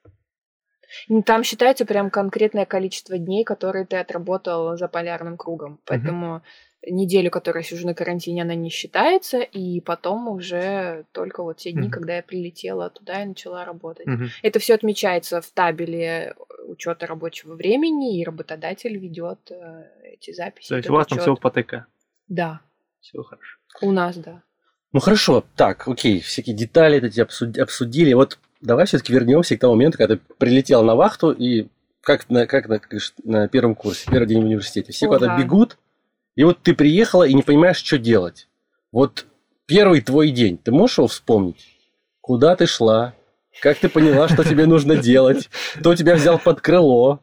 Ну, 1.08 1.22
Там 1.24 1.44
считается 1.44 1.86
прям 1.86 2.10
конкретное 2.10 2.66
количество 2.66 3.18
дней, 3.18 3.44
которые 3.44 3.86
ты 3.86 3.98
отработал 3.98 4.78
за 4.78 4.88
полярным 4.88 5.38
кругом. 5.38 5.80
Поэтому 5.86 6.42
неделю, 6.88 7.32
которую 7.32 7.64
я 7.64 7.68
сижу 7.68 7.86
на 7.88 7.94
карантине, 7.94 8.42
она 8.44 8.56
не 8.56 8.70
считается, 8.70 9.40
и 9.40 9.80
потом 9.82 10.28
уже 10.28 11.06
только 11.12 11.44
вот 11.44 11.58
те 11.58 11.72
дни, 11.72 11.84
Мгм. 11.84 11.92
когда 11.92 12.16
я 12.18 12.24
прилетела 12.24 12.90
туда 12.90 13.24
и 13.24 13.26
начала 13.26 13.66
работать. 13.66 14.06
Мгм. 14.08 14.30
Это 14.44 14.60
все 14.60 14.76
отмечается 14.76 15.42
в 15.42 15.50
табеле 15.52 16.36
учета 16.68 17.08
рабочего 17.08 17.56
времени, 17.56 18.20
и 18.20 18.24
работодатель 18.24 18.98
ведет 18.98 19.40
э, 19.52 19.84
эти 20.14 20.32
записи. 20.34 20.70
То 20.70 20.78
есть 20.78 20.90
у 20.90 20.94
вас 20.94 21.08
там 21.08 21.18
учёт. 21.20 21.24
все 21.24 21.42
по 21.42 21.50
ТК. 21.52 21.86
Да, 22.28 22.62
Все 23.02 23.22
хорошо. 23.24 23.58
у 23.82 23.92
нас, 23.92 24.18
да. 24.18 24.42
Ну 24.94 25.00
хорошо, 25.00 25.44
так, 25.56 25.88
окей, 25.88 26.22
всякие 26.22 26.56
детали 26.56 27.06
эти 27.06 27.20
обсуд- 27.20 27.60
обсудили. 27.60 28.14
Вот 28.14 28.40
давай 28.62 28.86
все-таки 28.86 29.12
вернемся 29.14 29.56
к 29.58 29.60
тому 29.60 29.74
моменту, 29.76 29.98
когда 29.98 30.16
ты 30.16 30.22
прилетел 30.38 30.84
на 30.84 30.96
вахту 30.96 31.32
и 31.32 31.68
как 32.02 32.30
на, 32.30 32.46
как 32.48 32.68
на, 32.70 32.80
на 33.24 33.48
первом 33.48 33.76
курсе, 33.76 34.10
первый 34.10 34.28
день 34.28 34.42
в 34.42 34.46
университете. 34.46 34.92
Все 34.92 35.08
куда-то 35.08 35.26
да. 35.28 35.38
бегут, 35.38 35.78
и 36.36 36.44
вот 36.44 36.62
ты 36.62 36.74
приехала 36.76 37.24
и 37.24 37.34
не 37.34 37.44
понимаешь, 37.44 37.78
что 37.78 37.98
делать. 37.98 38.48
Вот 38.92 39.26
первый 39.66 40.02
твой 40.02 40.32
день, 40.32 40.58
ты 40.58 40.72
можешь 40.72 40.98
его 40.98 41.08
вспомнить? 41.08 41.68
Куда 42.22 42.56
ты 42.56 42.66
шла? 42.66 43.14
Как 43.62 43.78
ты 43.78 43.88
поняла, 43.88 44.28
что 44.28 44.44
тебе 44.44 44.66
нужно 44.66 44.98
делать? 44.98 45.50
Кто 45.80 45.96
тебя 45.96 46.16
взял 46.16 46.38
под 46.40 46.62
крыло? 46.62 47.22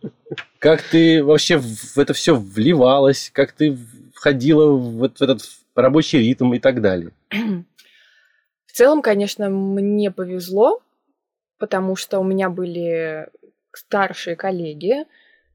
Как 0.59 0.83
ты 0.83 1.23
вообще 1.23 1.59
в 1.59 1.99
это 1.99 2.14
все 2.14 2.35
вливалась? 2.35 3.31
Как 3.33 3.52
ты 3.52 3.76
входила 4.14 4.73
в 4.73 5.04
этот 5.04 5.42
рабочий 5.75 6.19
ритм 6.19 6.54
и 6.54 6.59
так 6.59 6.81
далее? 6.81 7.12
В 7.31 8.73
целом, 8.73 9.02
конечно, 9.02 9.50
мне 9.50 10.11
повезло, 10.11 10.81
потому 11.59 11.97
что 11.97 12.19
у 12.21 12.25
меня 12.25 12.49
были 12.49 13.28
старшие 13.73 14.37
коллеги, 14.37 15.04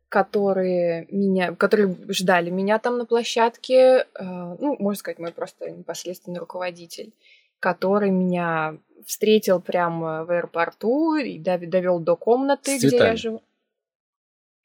которые 0.10 1.08
меня, 1.12 1.54
которые 1.56 1.96
ждали 2.10 2.50
меня 2.50 2.80
там 2.80 2.98
на 2.98 3.06
площадке, 3.06 3.76
э, 3.76 4.24
ну, 4.24 4.76
можно 4.80 4.98
сказать, 4.98 5.20
мой 5.20 5.32
просто 5.32 5.70
непосредственный 5.70 6.40
руководитель, 6.40 7.14
который 7.60 8.10
меня 8.10 8.78
встретил 9.06 9.62
прямо 9.62 10.26
в 10.26 10.32
аэропорту 10.32 11.16
и 11.16 11.38
довел 11.40 12.00
до 12.00 12.16
комнаты, 12.16 12.78
где 12.78 12.98
я 12.98 13.16
живу. 13.16 13.42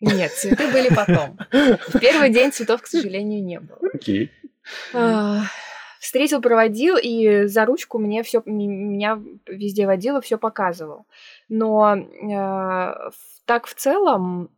Нет, 0.00 0.32
цветы 0.32 0.70
были 0.72 0.88
потом. 0.94 1.38
В 1.88 2.00
первый 2.00 2.30
день 2.30 2.52
цветов, 2.52 2.82
к 2.82 2.86
сожалению, 2.86 3.42
не 3.42 3.60
было. 3.60 3.78
Окей. 3.94 4.32
А, 4.94 5.42
Встретил, 6.02 6.42
проводил, 6.42 6.96
и 7.00 7.46
за 7.46 7.64
ручку 7.64 7.98
мне 7.98 8.24
все 8.24 8.42
меня 8.44 9.22
везде 9.46 9.86
водил 9.86 10.18
и 10.18 10.20
все 10.20 10.36
показывал. 10.36 11.06
Но 11.48 11.94
э, 11.94 13.10
так 13.44 13.66
в 13.66 13.74
целом 13.74 14.50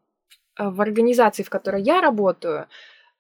в 0.59 0.81
организации, 0.81 1.43
в 1.43 1.51
которой 1.51 1.83
я 1.83 2.01
работаю, 2.01 2.67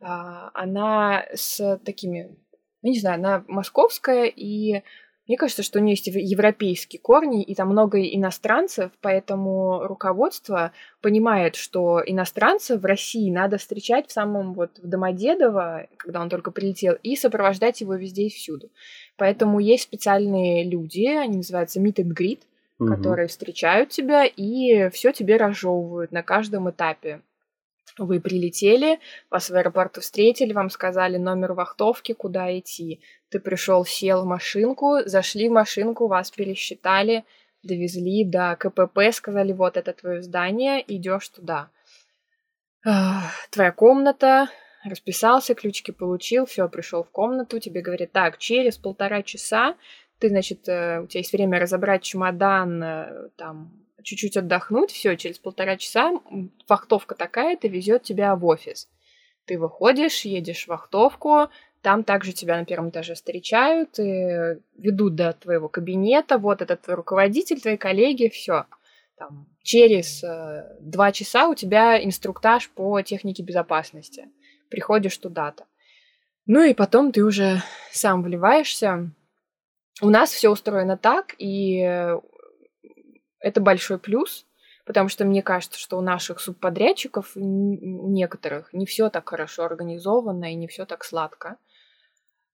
а, 0.00 0.50
она 0.54 1.24
с 1.32 1.78
такими, 1.84 2.36
ну 2.82 2.90
не 2.90 2.98
знаю, 2.98 3.16
она 3.16 3.44
московская, 3.48 4.24
и 4.24 4.82
мне 5.26 5.38
кажется, 5.38 5.62
что 5.62 5.78
у 5.78 5.82
нее 5.82 5.92
есть 5.92 6.06
ев- 6.06 6.16
европейские 6.16 7.00
корни, 7.00 7.42
и 7.42 7.54
там 7.54 7.68
много 7.68 8.02
иностранцев, 8.02 8.92
поэтому 9.00 9.80
руководство 9.86 10.72
понимает, 11.00 11.56
что 11.56 12.02
иностранцев 12.04 12.82
в 12.82 12.84
России 12.84 13.30
надо 13.30 13.56
встречать 13.56 14.08
в 14.08 14.12
самом 14.12 14.52
вот 14.52 14.78
в 14.78 14.86
Домодедово, 14.86 15.86
когда 15.96 16.20
он 16.20 16.28
только 16.28 16.50
прилетел, 16.50 16.98
и 17.02 17.16
сопровождать 17.16 17.80
его 17.80 17.94
везде 17.94 18.24
и 18.26 18.30
всюду. 18.30 18.70
Поэтому 19.16 19.60
есть 19.60 19.84
специальные 19.84 20.64
люди, 20.64 21.06
они 21.06 21.38
называются 21.38 21.80
meet 21.80 21.96
and 21.96 22.12
greet, 22.14 22.40
Мгм. 22.78 22.96
которые 22.96 23.28
встречают 23.28 23.90
тебя 23.90 24.24
и 24.24 24.90
все 24.90 25.12
тебе 25.12 25.36
разжевывают 25.36 26.10
на 26.10 26.22
каждом 26.22 26.70
этапе. 26.70 27.22
Вы 27.98 28.20
прилетели, 28.20 28.98
вас 29.30 29.50
в 29.50 29.54
аэропорту 29.54 30.00
встретили, 30.00 30.52
вам 30.52 30.70
сказали 30.70 31.16
номер 31.16 31.52
вахтовки, 31.52 32.12
куда 32.12 32.58
идти. 32.58 33.00
Ты 33.28 33.38
пришел, 33.38 33.84
сел 33.84 34.22
в 34.22 34.26
машинку, 34.26 34.98
зашли 35.04 35.48
в 35.48 35.52
машинку, 35.52 36.08
вас 36.08 36.32
пересчитали, 36.32 37.24
довезли 37.62 38.24
до 38.24 38.56
КПП, 38.58 39.12
сказали, 39.12 39.52
вот 39.52 39.76
это 39.76 39.92
твое 39.92 40.22
здание, 40.22 40.82
идешь 40.88 41.28
туда. 41.28 41.70
Твоя 43.50 43.70
комната, 43.70 44.48
расписался, 44.84 45.54
ключики 45.54 45.92
получил, 45.92 46.46
все, 46.46 46.68
пришел 46.68 47.04
в 47.04 47.10
комнату, 47.10 47.60
тебе 47.60 47.80
говорят, 47.80 48.10
так, 48.10 48.38
через 48.38 48.76
полтора 48.76 49.22
часа 49.22 49.76
ты, 50.24 50.30
значит, 50.30 50.66
э, 50.70 51.00
у 51.02 51.06
тебя 51.06 51.20
есть 51.20 51.34
время 51.34 51.60
разобрать 51.60 52.02
чемодан, 52.02 52.82
э, 52.82 53.28
там, 53.36 53.72
чуть-чуть 54.02 54.38
отдохнуть, 54.38 54.90
все, 54.90 55.18
через 55.18 55.38
полтора 55.38 55.76
часа 55.76 56.12
вахтовка 56.66 57.14
такая-то 57.14 57.68
везет 57.68 58.04
тебя 58.04 58.34
в 58.34 58.46
офис. 58.46 58.88
Ты 59.44 59.58
выходишь, 59.58 60.22
едешь 60.22 60.64
в 60.64 60.68
вахтовку, 60.68 61.50
там 61.82 62.04
также 62.04 62.32
тебя 62.32 62.56
на 62.56 62.64
первом 62.64 62.88
этаже 62.88 63.12
встречают, 63.12 63.98
и 63.98 64.56
ведут 64.78 65.14
до 65.14 65.34
твоего 65.34 65.68
кабинета, 65.68 66.38
вот 66.38 66.62
этот 66.62 66.80
твой 66.80 66.96
руководитель, 66.96 67.60
твои 67.60 67.76
коллеги, 67.76 68.30
все. 68.30 68.64
Там, 69.18 69.46
через 69.62 70.24
э, 70.24 70.78
два 70.80 71.12
часа 71.12 71.48
у 71.48 71.54
тебя 71.54 72.02
инструктаж 72.02 72.70
по 72.70 73.02
технике 73.02 73.42
безопасности. 73.42 74.30
Приходишь 74.70 75.18
туда-то. 75.18 75.64
Ну 76.46 76.62
и 76.62 76.72
потом 76.72 77.12
ты 77.12 77.22
уже 77.22 77.62
сам 77.90 78.22
вливаешься. 78.22 79.10
У 80.02 80.10
нас 80.10 80.30
все 80.30 80.50
устроено 80.50 80.96
так, 80.96 81.34
и 81.38 81.80
э, 81.80 82.20
это 83.40 83.60
большой 83.60 83.98
плюс, 83.98 84.46
потому 84.84 85.08
что 85.08 85.24
мне 85.24 85.42
кажется, 85.42 85.78
что 85.78 85.98
у 85.98 86.00
наших 86.00 86.40
субподрядчиков 86.40 87.32
некоторых 87.36 88.72
не 88.72 88.86
все 88.86 89.08
так 89.08 89.28
хорошо 89.28 89.64
организовано 89.64 90.50
и 90.52 90.54
не 90.56 90.66
все 90.66 90.84
так 90.84 91.04
сладко. 91.04 91.56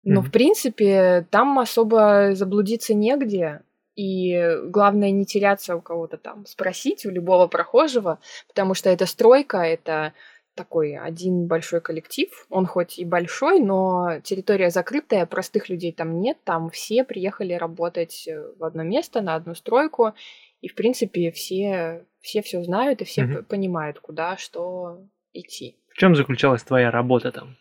Но, 0.04 0.20
Мгм. 0.20 0.28
в 0.28 0.32
принципе, 0.32 1.26
там 1.30 1.58
особо 1.58 2.34
заблудиться 2.34 2.94
негде. 2.94 3.62
И 3.96 4.56
главное 4.64 5.10
не 5.10 5.26
теряться 5.26 5.76
у 5.76 5.82
кого-то 5.82 6.16
там, 6.16 6.46
спросить 6.46 7.04
у 7.04 7.10
любого 7.10 7.48
прохожего, 7.48 8.18
потому 8.48 8.72
что 8.74 8.88
это 8.88 9.04
стройка, 9.04 9.58
это 9.58 10.14
такой 10.60 10.96
один 10.96 11.46
большой 11.46 11.80
коллектив. 11.80 12.28
Он 12.50 12.66
хоть 12.66 12.98
и 12.98 13.04
большой, 13.04 13.60
но 13.60 14.20
территория 14.22 14.70
закрытая, 14.70 15.24
простых 15.26 15.68
людей 15.68 15.92
там 15.92 16.20
нет. 16.20 16.36
Там 16.44 16.68
все 16.68 17.04
приехали 17.04 17.54
работать 17.54 18.28
в 18.58 18.64
одно 18.64 18.82
место, 18.82 19.22
на 19.22 19.34
одну 19.34 19.54
стройку. 19.54 20.12
И, 20.60 20.68
в 20.68 20.74
принципе, 20.74 21.30
все 21.30 22.04
все, 22.20 22.42
все 22.42 22.62
знают 22.62 23.00
и 23.00 23.04
все 23.04 23.24
угу. 23.24 23.42
понимают, 23.44 23.98
куда, 24.00 24.36
что 24.36 25.00
идти. 25.32 25.76
В 25.88 25.98
чем 25.98 26.14
заключалась 26.14 26.62
твоя 26.62 26.90
работа 26.90 27.32
там? 27.32 27.56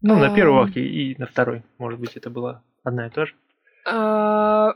Ну, 0.00 0.16
на 0.16 0.34
первой 0.34 0.62
вахте 0.62 0.80
и 0.80 1.16
на 1.18 1.26
второй, 1.26 1.62
может 1.78 1.98
быть, 1.98 2.16
это 2.16 2.30
было 2.30 2.62
одна 2.84 3.08
и 3.08 3.10
та 3.10 3.26
же. 3.26 3.34
А, 3.84 4.74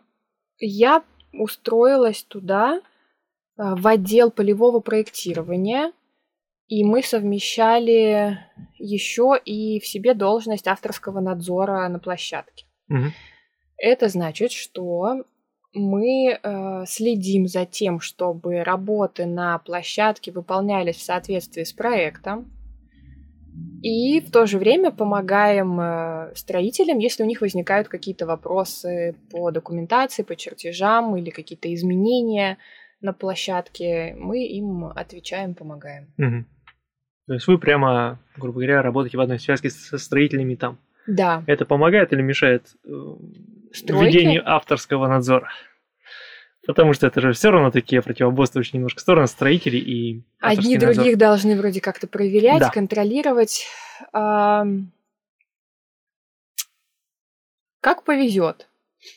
я 0.58 1.04
устроилась 1.32 2.24
туда, 2.24 2.82
а, 3.56 3.76
в 3.76 3.86
отдел 3.86 4.32
полевого 4.32 4.80
проектирования, 4.80 5.92
и 6.72 6.84
мы 6.84 7.02
совмещали 7.02 8.38
еще 8.78 9.38
и 9.44 9.78
в 9.78 9.86
себе 9.86 10.14
должность 10.14 10.66
авторского 10.66 11.20
надзора 11.20 11.86
на 11.88 11.98
площадке. 11.98 12.64
Угу. 12.88 13.12
Это 13.76 14.08
значит, 14.08 14.52
что 14.52 15.24
мы 15.74 16.30
э, 16.42 16.84
следим 16.86 17.46
за 17.46 17.66
тем, 17.66 18.00
чтобы 18.00 18.64
работы 18.64 19.26
на 19.26 19.58
площадке 19.58 20.32
выполнялись 20.32 20.96
в 20.96 21.02
соответствии 21.02 21.64
с 21.64 21.74
проектом, 21.74 22.50
и 23.82 24.20
в 24.20 24.30
то 24.30 24.46
же 24.46 24.58
время 24.58 24.92
помогаем 24.92 25.78
э, 25.78 26.32
строителям, 26.34 26.96
если 26.96 27.22
у 27.22 27.26
них 27.26 27.42
возникают 27.42 27.88
какие-то 27.88 28.24
вопросы 28.24 29.14
по 29.30 29.50
документации, 29.50 30.22
по 30.22 30.36
чертежам 30.36 31.18
или 31.18 31.28
какие-то 31.28 31.72
изменения 31.74 32.56
на 33.02 33.12
площадке, 33.12 34.14
мы 34.18 34.46
им 34.46 34.86
отвечаем, 34.86 35.54
помогаем. 35.54 36.14
Угу. 36.16 36.46
То 37.32 37.36
есть 37.36 37.46
вы 37.46 37.56
прямо, 37.56 38.18
грубо 38.36 38.56
говоря, 38.56 38.82
работаете 38.82 39.16
в 39.16 39.20
одной 39.22 39.38
связке 39.38 39.70
со 39.70 39.96
строителями 39.96 40.54
там? 40.54 40.76
Да. 41.06 41.42
Это 41.46 41.64
помогает 41.64 42.12
или 42.12 42.20
мешает 42.20 42.66
э, 42.84 42.90
Стройки? 43.72 44.04
введению 44.04 44.42
авторского 44.44 45.06
надзора? 45.08 45.48
Потому 46.66 46.92
что 46.92 47.06
это 47.06 47.22
же 47.22 47.32
все 47.32 47.50
равно 47.50 47.70
такие 47.70 48.02
противоборствующие 48.02 48.76
немножко 48.76 49.00
стороны 49.00 49.28
строителей 49.28 49.78
и 49.78 50.22
Одни 50.40 50.74
надзор. 50.74 50.94
других 50.94 51.16
должны 51.16 51.56
вроде 51.56 51.80
как-то 51.80 52.06
проверять, 52.06 52.60
да. 52.60 52.68
контролировать. 52.68 53.66
Как 54.12 54.84
повезет. 58.04 58.68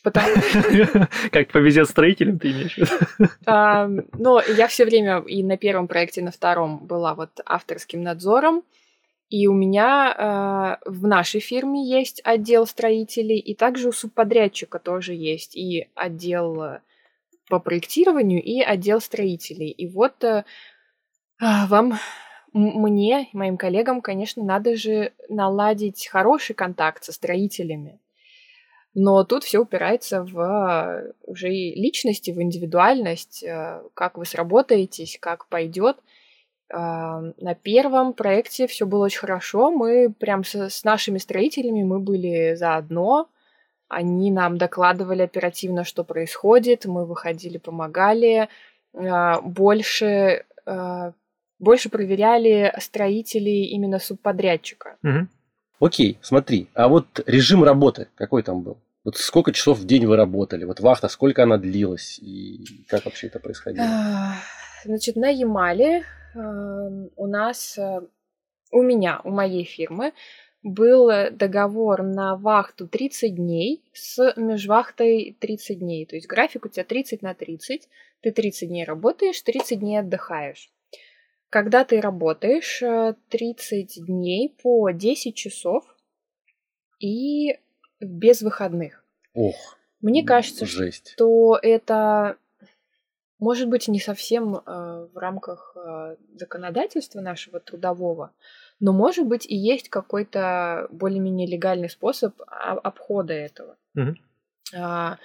Как 1.32 1.52
повезет 1.52 1.90
строителям, 1.90 2.40
ты 2.40 2.52
имеешь 2.52 2.76
в 2.76 2.78
виду? 2.78 2.90
Но 4.18 4.42
я 4.42 4.68
все 4.68 4.86
время 4.86 5.20
и 5.20 5.44
на 5.44 5.58
первом 5.58 5.88
проекте, 5.88 6.22
и 6.22 6.24
на 6.24 6.32
втором 6.32 6.86
была 6.86 7.14
вот 7.16 7.40
авторским 7.46 8.02
надзором. 8.02 8.64
И 9.30 9.48
у 9.48 9.54
меня 9.54 10.80
э, 10.86 10.90
в 10.90 11.08
нашей 11.08 11.40
фирме 11.40 11.88
есть 11.88 12.22
отдел 12.24 12.68
строителей, 12.68 13.40
и 13.40 13.56
также 13.56 13.90
у 13.90 13.92
субподрядчика 13.92 14.78
тоже 14.78 15.14
есть 15.14 15.56
и 15.56 15.90
отдел 15.96 16.80
по 17.50 17.60
проектированию 17.60 18.42
и 18.42 18.62
отдел 18.62 19.02
строителей. 19.02 19.70
И 19.70 19.88
вот 19.88 20.24
э, 20.24 20.46
а, 21.40 21.68
вам, 21.68 22.00
мне, 22.54 23.30
моим 23.34 23.58
коллегам, 23.58 24.02
конечно, 24.02 24.44
надо 24.44 24.76
же 24.76 25.14
наладить 25.30 26.08
хороший 26.08 26.54
контакт 26.56 27.04
со 27.04 27.12
строителями. 27.12 28.00
Но 28.96 29.24
тут 29.26 29.44
все 29.44 29.60
упирается 29.60 30.24
в 30.24 30.40
э, 30.40 31.12
уже 31.24 31.54
и 31.54 31.80
личности, 31.80 32.32
в 32.32 32.42
индивидуальность, 32.42 33.44
э, 33.44 33.82
как 33.94 34.18
вы 34.18 34.26
сработаетесь, 34.26 35.18
как 35.22 35.48
пойдет. 35.48 35.98
На 36.68 37.54
первом 37.62 38.14
проекте 38.14 38.66
все 38.66 38.88
было 38.88 39.06
очень 39.06 39.20
хорошо. 39.20 39.70
Мы 39.70 40.12
прям 40.12 40.44
с, 40.44 40.84
нашими 40.84 41.20
строителями 41.20 41.84
мы 41.84 42.00
были 42.00 42.56
заодно. 42.56 43.30
Они 43.88 44.32
нам 44.32 44.58
докладывали 44.58 45.22
оперативно, 45.22 45.84
что 45.84 46.04
происходит, 46.04 46.86
мы 46.86 47.06
выходили, 47.06 47.60
помогали, 47.60 48.50
а, 48.96 49.42
больше, 49.42 50.46
а, 50.66 51.14
больше 51.60 51.90
проверяли 51.90 52.74
строителей 52.80 53.66
именно 53.66 54.00
субподрядчика. 54.00 54.98
Угу. 55.04 55.28
Окей, 55.82 56.18
смотри, 56.22 56.70
а 56.74 56.88
вот 56.88 57.06
режим 57.28 57.64
работы 57.64 58.08
какой 58.16 58.42
там 58.42 58.62
был? 58.62 58.78
Вот 59.06 59.18
сколько 59.18 59.54
часов 59.54 59.78
в 59.78 59.86
день 59.86 60.06
вы 60.06 60.18
работали? 60.18 60.66
Вот 60.66 60.82
вахта, 60.82 61.08
сколько 61.08 61.44
она 61.44 61.58
длилась? 61.58 62.20
И 62.20 62.86
как 62.90 63.06
вообще 63.06 63.28
это 63.28 63.40
происходило? 63.40 63.86
А, 63.86 64.34
значит, 64.84 65.16
на 65.16 65.30
Ямале 65.30 66.04
у 67.16 67.28
нас, 67.28 67.80
у 68.72 68.82
меня, 68.82 69.22
у 69.24 69.30
моей 69.30 69.64
фирмы 69.64 70.12
был 70.66 71.10
э, 71.12 71.30
договор 71.30 72.02
на 72.02 72.36
вахту 72.36 72.88
30 72.88 73.36
дней 73.36 73.84
с 73.94 74.34
межвахтой 74.36 75.38
30 75.40 75.80
дней. 75.80 76.08
То 76.08 76.16
есть 76.16 76.28
график 76.28 76.66
у 76.66 76.70
тебя 76.70 76.84
30 76.84 77.22
на 77.22 77.36
30. 77.36 77.88
Ты 78.22 78.32
30 78.32 78.70
дней 78.70 78.84
работаешь, 78.84 79.40
30 79.42 79.80
дней 79.80 79.98
отдыхаешь. 80.00 80.72
Когда 81.50 81.86
ты 81.86 82.02
работаешь 82.02 82.82
30 83.30 83.98
э, 83.98 84.02
дней 84.02 84.56
по 84.62 84.90
10 84.90 85.36
часов 85.36 85.86
и 87.00 87.60
без 88.00 88.42
выходных. 88.42 89.04
Ох. 89.34 89.78
Мне 90.02 90.24
кажется, 90.24 90.66
жесть. 90.66 91.12
что 91.14 91.58
это 91.62 92.38
может 93.40 93.70
быть 93.70 93.88
не 93.88 94.00
совсем 94.00 94.56
э, 94.56 95.08
в 95.14 95.18
рамках 95.18 95.76
э, 95.76 96.16
законодательства 96.36 97.22
нашего 97.22 97.60
трудового, 97.60 98.32
но, 98.80 98.94
может 98.94 99.26
быть, 99.26 99.46
и 99.46 99.56
есть 99.56 99.90
какой-то 99.90 100.88
более-менее 100.92 101.48
легальный 101.48 101.90
способ 101.90 102.34
обхода 102.48 103.34
этого. 103.34 103.78
Угу. 103.96 104.16
А, 104.78 105.18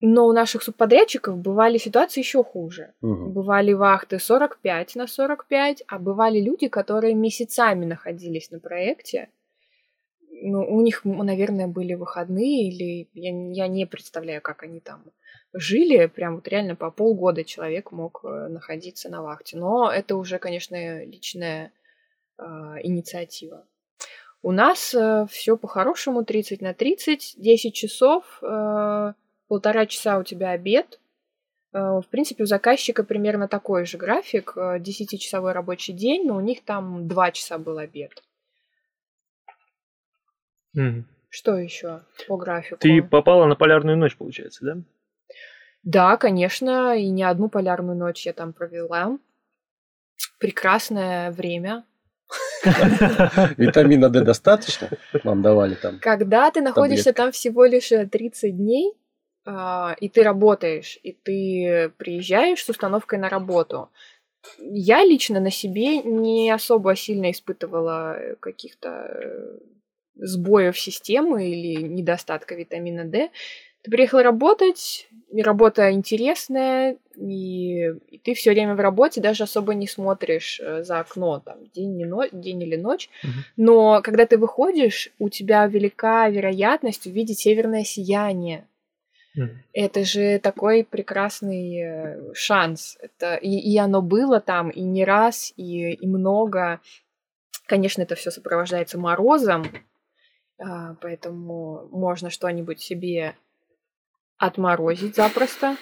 но 0.00 0.26
у 0.26 0.32
наших 0.32 0.62
субподрядчиков 0.62 1.38
бывали 1.38 1.78
ситуации 1.78 2.20
еще 2.20 2.44
хуже. 2.44 2.92
Угу. 3.00 3.30
Бывали 3.30 3.72
вахты 3.72 4.18
45 4.18 4.96
на 4.96 5.06
45, 5.06 5.84
а 5.86 5.98
бывали 5.98 6.40
люди, 6.40 6.68
которые 6.68 7.14
месяцами 7.14 7.84
находились 7.84 8.50
на 8.50 8.60
проекте. 8.60 9.30
Ну, 10.46 10.60
у 10.62 10.82
них, 10.82 11.04
наверное, 11.04 11.66
были 11.66 11.94
выходные, 11.94 12.68
или 12.68 13.08
я, 13.14 13.30
я 13.52 13.66
не 13.66 13.86
представляю, 13.86 14.42
как 14.42 14.62
они 14.62 14.80
там 14.80 15.02
жили. 15.54 16.06
Прям 16.06 16.34
вот 16.36 16.48
реально 16.48 16.76
по 16.76 16.90
полгода 16.90 17.44
человек 17.44 17.92
мог 17.92 18.20
э, 18.24 18.48
находиться 18.48 19.08
на 19.08 19.22
вахте. 19.22 19.56
Но 19.56 19.90
это 19.90 20.16
уже, 20.16 20.38
конечно, 20.38 21.02
личная 21.04 21.72
э, 22.36 22.42
инициатива. 22.82 23.66
У 24.42 24.52
нас 24.52 24.94
э, 24.94 25.26
все 25.30 25.56
по-хорошему 25.56 26.26
30 26.26 26.60
на 26.60 26.74
30, 26.74 27.36
10 27.38 27.74
часов, 27.74 28.38
э, 28.42 29.12
полтора 29.48 29.86
часа 29.86 30.18
у 30.18 30.24
тебя 30.24 30.50
обед. 30.50 31.00
Э, 31.72 32.00
в 32.00 32.06
принципе, 32.10 32.42
у 32.42 32.46
заказчика 32.46 33.02
примерно 33.02 33.48
такой 33.48 33.86
же 33.86 33.96
график, 33.96 34.54
10-часовой 34.56 35.52
э, 35.52 35.54
рабочий 35.54 35.94
день, 35.94 36.26
но 36.26 36.36
у 36.36 36.40
них 36.40 36.62
там 36.64 37.08
2 37.08 37.30
часа 37.30 37.56
был 37.56 37.78
обед. 37.78 38.22
Mm. 40.76 41.04
Что 41.28 41.56
еще 41.56 42.02
по 42.28 42.36
графику? 42.36 42.76
Ты 42.78 43.02
попала 43.02 43.46
на 43.46 43.56
полярную 43.56 43.96
ночь, 43.96 44.16
получается, 44.16 44.64
да? 44.64 44.76
Да, 45.82 46.16
конечно, 46.16 46.96
и 46.96 47.08
не 47.10 47.24
одну 47.24 47.48
полярную 47.48 47.96
ночь 47.96 48.24
я 48.26 48.32
там 48.32 48.52
провела. 48.52 49.18
Прекрасное 50.38 51.30
время. 51.32 51.84
Витамина 53.56 54.08
D 54.08 54.20
достаточно? 54.22 54.88
Вам 55.24 55.42
давали 55.42 55.74
там. 55.74 55.98
Когда 56.00 56.50
ты 56.50 56.62
находишься 56.62 57.12
там 57.12 57.32
всего 57.32 57.64
лишь 57.64 57.88
30 57.88 58.44
э, 58.44 58.50
дней, 58.50 58.94
а, 59.44 59.94
и 60.00 60.08
ты 60.08 60.22
работаешь, 60.22 60.98
и 61.02 61.12
ты 61.12 61.92
приезжаешь 61.98 62.64
с 62.64 62.68
установкой 62.68 63.18
на 63.18 63.28
работу, 63.28 63.90
я 64.58 65.04
лично 65.04 65.40
на 65.40 65.50
себе 65.50 66.02
не 66.02 66.50
особо 66.50 66.96
сильно 66.96 67.30
испытывала 67.30 68.18
каких-то 68.40 68.88
э, 68.88 69.58
сбоев 70.16 70.78
системы 70.78 71.48
или 71.48 71.82
недостатка 71.82 72.54
витамина 72.54 73.04
D. 73.04 73.30
Ты 73.82 73.90
приехала 73.90 74.22
работать, 74.22 75.08
и 75.30 75.42
работа 75.42 75.92
интересная, 75.92 76.96
и, 77.16 77.88
и 78.08 78.18
ты 78.18 78.32
все 78.32 78.52
время 78.52 78.74
в 78.74 78.80
работе, 78.80 79.20
даже 79.20 79.44
особо 79.44 79.74
не 79.74 79.86
смотришь 79.86 80.58
э, 80.58 80.82
за 80.82 81.00
окно, 81.00 81.40
там, 81.40 81.66
день, 81.74 81.94
не 81.96 82.06
но... 82.06 82.26
день 82.32 82.62
или 82.62 82.76
ночь. 82.76 83.10
Угу. 83.22 83.32
Но 83.58 84.00
когда 84.02 84.24
ты 84.24 84.38
выходишь, 84.38 85.10
у 85.18 85.28
тебя 85.28 85.66
велика 85.66 86.28
вероятность 86.30 87.06
увидеть 87.06 87.40
северное 87.40 87.84
сияние. 87.84 88.66
Угу. 89.36 89.48
Это 89.74 90.04
же 90.04 90.38
такой 90.38 90.84
прекрасный 90.84 91.82
э, 91.82 92.34
шанс. 92.34 92.96
Это, 93.02 93.34
и, 93.34 93.50
и 93.50 93.76
оно 93.76 94.00
было 94.00 94.40
там 94.40 94.70
и 94.70 94.80
не 94.80 95.04
раз, 95.04 95.52
и, 95.58 95.92
и 95.92 96.06
много. 96.06 96.80
Конечно, 97.66 98.00
это 98.00 98.14
все 98.14 98.30
сопровождается 98.30 98.98
морозом, 98.98 99.64
поэтому 100.58 101.88
можно 101.90 102.30
что-нибудь 102.30 102.80
себе 102.80 103.34
Отморозить 104.38 105.14
запросто. 105.16 105.76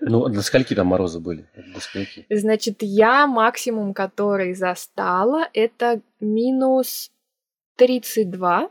Ну, 0.00 0.28
до 0.28 0.42
скольки 0.42 0.74
там 0.74 0.88
морозы 0.88 1.20
были? 1.20 1.48
До 1.74 1.80
скольки? 1.80 2.26
Значит, 2.30 2.78
я 2.80 3.26
максимум, 3.26 3.94
который 3.94 4.54
застала, 4.54 5.48
это 5.52 6.00
минус 6.20 7.10
32, 7.76 8.70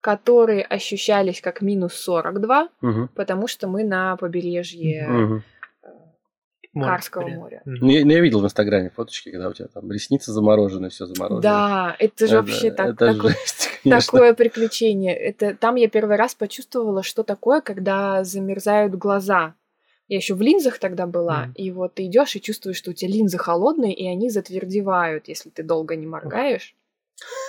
которые 0.00 0.62
ощущались 0.62 1.40
как 1.40 1.60
минус 1.62 1.94
42, 1.94 2.68
Мгм. 2.82 3.08
потому 3.14 3.46
что 3.46 3.68
мы 3.68 3.84
на 3.84 4.16
побережье 4.16 5.08
Мгм. 5.08 5.42
Море, 6.74 6.90
Карского 6.90 7.22
понятно. 7.22 7.42
моря. 7.42 7.62
Ну, 7.64 7.90
я, 7.90 8.04
ну, 8.04 8.10
я 8.10 8.20
видел 8.20 8.40
в 8.40 8.44
Инстаграме 8.44 8.90
фоточки, 8.90 9.30
когда 9.30 9.48
у 9.48 9.52
тебя 9.52 9.68
там 9.68 9.90
ресницы 9.90 10.32
заморожены, 10.32 10.88
все 10.90 11.06
заморожено. 11.06 11.40
Да, 11.42 11.96
это 11.98 12.26
же 12.26 12.36
вообще 12.36 12.70
так, 12.70 12.90
это 12.94 13.14
такой- 13.14 13.30
жесть, 13.30 13.70
конечно. 13.82 14.00
такое 14.12 14.34
приключение. 14.34 15.16
Это 15.16 15.54
там 15.54 15.76
я 15.76 15.88
первый 15.88 16.16
раз 16.16 16.34
почувствовала, 16.34 17.02
что 17.02 17.22
такое, 17.22 17.60
когда 17.60 18.24
замерзают 18.24 18.94
глаза. 18.94 19.54
Я 20.08 20.16
еще 20.18 20.34
в 20.34 20.42
линзах 20.42 20.78
тогда 20.78 21.06
была, 21.06 21.44
Мгм. 21.46 21.52
и 21.54 21.70
вот 21.70 21.94
ты 21.94 22.04
идешь 22.06 22.36
и 22.36 22.40
чувствуешь, 22.42 22.76
что 22.76 22.90
у 22.90 22.94
тебя 22.94 23.10
линзы 23.10 23.38
холодные, 23.38 23.94
и 23.94 24.06
они 24.06 24.28
затвердевают, 24.28 25.28
если 25.28 25.48
ты 25.50 25.62
долго 25.62 25.96
не 25.96 26.06
моргаешь. 26.06 26.74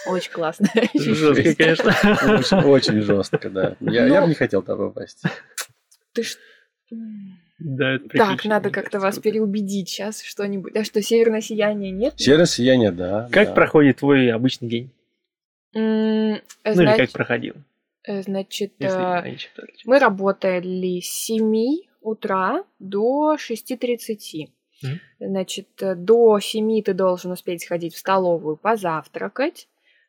Очень 0.07 0.31
классно. 0.31 0.67
Жестко, 0.93 1.55
конечно. 1.55 1.91
Очень, 2.37 2.57
очень 2.69 3.01
жестко, 3.01 3.49
да. 3.49 3.75
Я, 3.81 4.05
я 4.07 4.21
бы 4.21 4.27
не 4.27 4.35
хотел 4.35 4.61
там 4.61 4.77
попасть. 4.77 5.23
Ты 6.13 6.23
ж... 6.23 6.37
Да, 7.59 7.93
это 7.95 8.09
Так, 8.09 8.43
надо 8.45 8.69
как-то 8.69 8.99
вас 8.99 9.15
круто. 9.15 9.29
переубедить 9.29 9.89
сейчас 9.89 10.21
что-нибудь. 10.21 10.75
А 10.75 10.83
что, 10.83 11.01
северное 11.01 11.41
сияние 11.41 11.91
нет? 11.91 12.13
Северное 12.17 12.45
сияние, 12.45 12.91
да. 12.91 13.29
Как 13.31 13.49
да. 13.49 13.53
проходит 13.53 13.97
твой 13.97 14.29
обычный 14.31 14.67
день? 14.67 14.89
М, 15.73 15.81
Ну 16.31 16.37
или 16.65 16.73
знач- 16.73 16.97
как 16.97 17.11
проходил? 17.11 17.53
э, 18.03 18.21
Значит, 18.23 18.73
Если 18.79 19.33
э, 19.33 19.37
мы 19.85 19.99
работали 19.99 20.99
с 20.99 21.07
7 21.07 21.77
утра 22.01 22.63
до 22.79 23.35
6.30. 23.37 24.51
Мгм. 24.83 24.99
Значит, 25.19 25.67
э, 25.81 25.95
до 25.95 26.39
7 26.39 26.81
ты 26.81 26.93
должен 26.93 27.31
успеть 27.31 27.63
сходить 27.63 27.93
в 27.95 27.97
столовую, 27.97 28.57
позавтракать, 28.57 29.67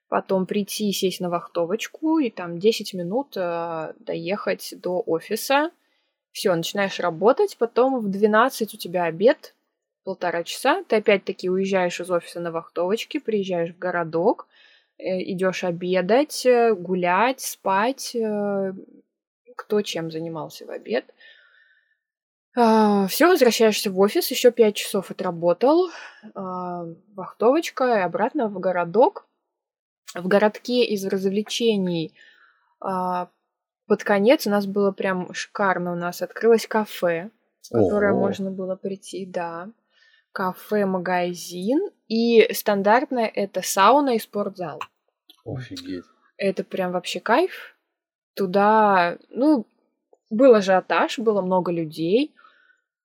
потом 0.09 0.47
прийти, 0.47 0.91
сесть 0.93 1.21
на 1.21 1.31
вахтовочку 1.31 2.19
и 2.19 2.31
там 2.31 2.59
10 2.59 2.93
минут 2.95 3.37
э, 3.37 3.93
доехать 4.01 4.75
до 4.83 5.01
офиса. 5.07 5.71
Все, 6.37 6.55
начинаешь 6.55 7.01
работать, 7.01 7.57
потом 7.57 7.99
в 7.99 8.11
12 8.11 8.75
у 8.75 8.77
тебя 8.77 9.05
обед, 9.05 9.55
полтора 10.05 10.45
часа. 10.45 10.85
Ты 10.87 10.97
опять-таки 10.97 11.49
уезжаешь 11.49 11.99
из 11.99 12.11
офиса 12.11 12.41
на 12.41 12.53
вахтовочке, 12.53 13.21
приезжаешь 13.21 13.73
в 13.73 13.79
городок, 13.79 14.47
э, 14.99 15.23
идешь 15.33 15.65
обедать, 15.65 16.45
э, 16.45 16.75
гулять, 16.75 17.41
спать, 17.41 18.15
э, 18.15 18.75
кто 19.57 19.81
чем 19.81 20.11
занимался 20.11 20.67
в 20.67 20.71
обед. 20.71 21.07
Все, 22.53 23.29
возвращаешься 23.29 23.91
в 23.91 23.99
офис, 23.99 24.31
еще 24.31 24.51
пять 24.51 24.77
часов 24.77 25.11
отработал, 25.11 25.89
а, 26.35 26.85
вахтовочка 27.15 27.85
и 27.97 28.01
обратно 28.01 28.49
в 28.49 28.59
городок. 28.59 29.27
В 30.15 30.29
городке 30.29 30.85
из 30.85 31.07
развлечений 31.07 32.15
а, 32.81 33.29
под 33.87 34.05
конец 34.05 34.47
у 34.47 34.51
нас 34.51 34.67
было 34.67 34.93
прям 34.93 35.33
шикарно. 35.33 35.93
У 35.93 35.97
нас 35.97 36.23
открылось 36.23 36.67
кафе, 36.67 37.31
в 37.63 37.73
которое 37.73 38.13
можно 38.13 38.51
было 38.51 38.77
прийти, 38.77 39.27
да. 39.27 39.71
Кафе-магазин. 40.33 41.91
И 42.09 42.53
стандартное 42.53 43.31
это 43.33 43.63
сауна 43.63 44.17
и 44.17 44.19
спортзал. 44.19 44.81
Офигеть. 45.45 46.05
Это 46.37 46.65
прям 46.65 46.93
вообще 46.93 47.21
кайф. 47.21 47.77
Туда, 48.35 49.19
ну, 49.31 49.67
был 50.31 50.55
ажиотаж, 50.55 51.19
было 51.19 51.41
много 51.41 51.73
людей, 51.73 52.35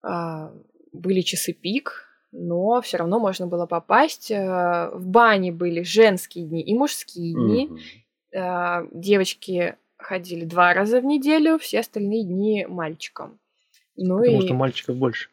а, 0.02 0.52
были 0.92 1.22
часы 1.22 1.54
пик, 1.54 2.08
но 2.32 2.82
все 2.82 2.98
равно 2.98 3.20
можно 3.20 3.48
было 3.48 3.66
попасть. 3.66 4.32
А, 4.32 4.92
В 4.94 5.06
бане 5.06 5.52
были 5.52 5.84
женские 5.84 6.46
дни 6.46 6.62
и 6.62 6.74
мужские 6.74 7.34
дни. 7.34 7.70
А, 8.36 8.86
Девочки 8.92 9.78
ходили 10.04 10.46
два 10.46 10.74
раза 10.74 11.00
в 11.02 11.06
неделю, 11.06 11.58
все 11.58 11.80
остальные 11.80 12.24
дни 12.26 12.66
мальчикам. 12.68 13.40
Ну 13.96 14.20
Потому 14.20 14.42
и 14.42 14.46
что 14.46 14.54
мальчиков 14.54 14.96
больше. 14.98 15.30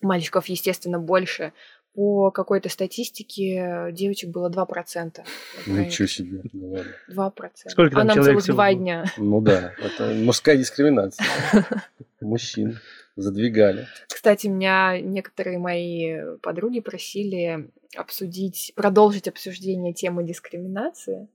мальчиков, 0.00 0.46
естественно, 0.46 0.98
больше. 0.98 1.52
По 1.94 2.30
какой-то 2.30 2.68
статистике 2.68 3.88
девочек 3.90 4.30
было 4.30 4.48
2%. 4.48 5.20
на 5.66 5.84
Ничего 5.84 6.06
себе. 6.06 6.42
Ну, 6.52 6.70
ладно. 6.70 6.92
2%. 7.10 7.50
Сколько 7.66 7.96
там 7.96 8.00
а 8.02 8.04
нам 8.04 8.14
человек 8.14 8.24
целых 8.32 8.42
всего 8.44 8.54
два 8.54 8.74
дня. 8.74 9.04
Ну 9.16 9.40
да, 9.40 9.72
это 9.78 10.14
мужская 10.14 10.56
дискриминация. 10.56 11.26
Мужчин 12.20 12.78
задвигали. 13.16 13.88
Кстати, 14.06 14.46
меня 14.46 15.00
некоторые 15.00 15.58
мои 15.58 16.36
подруги 16.40 16.80
просили 16.80 17.68
обсудить, 17.96 18.72
продолжить 18.76 19.26
обсуждение 19.26 19.92
темы 19.92 20.22
дискриминации, 20.24 21.28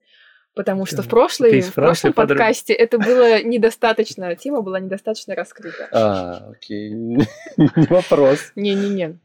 потому 0.54 0.86
что 0.86 1.02
в, 1.02 1.08
прошлой, 1.08 1.62
в 1.62 1.74
прошлом 1.74 2.14
подруга? 2.14 2.40
подкасте 2.40 2.74
это 2.74 2.98
было 2.98 3.44
недостаточно, 3.44 4.36
тема 4.36 4.62
была 4.62 4.80
недостаточно 4.80 5.36
раскрыта. 5.36 5.88
А, 5.92 6.52
окей. 6.52 6.90
Не 7.58 7.88
вопрос. 7.90 8.52
Не-не-не. 8.56 9.20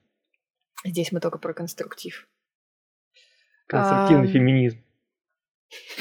Здесь 0.84 1.12
мы 1.12 1.20
только 1.20 1.38
про 1.38 1.52
конструктив. 1.52 2.28
Конструктивный 3.66 4.28
феминизм. 4.28 4.78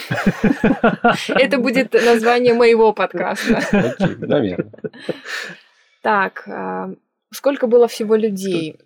Это 1.27 1.57
будет 1.57 1.93
название 1.93 2.53
моего 2.53 2.93
подкаста. 2.93 3.57
Окей, 3.57 4.15
наверное. 4.17 4.71
Так, 6.01 6.47
а, 6.47 6.93
сколько 7.33 7.67
было 7.67 7.87
всего 7.87 8.15
людей? 8.15 8.79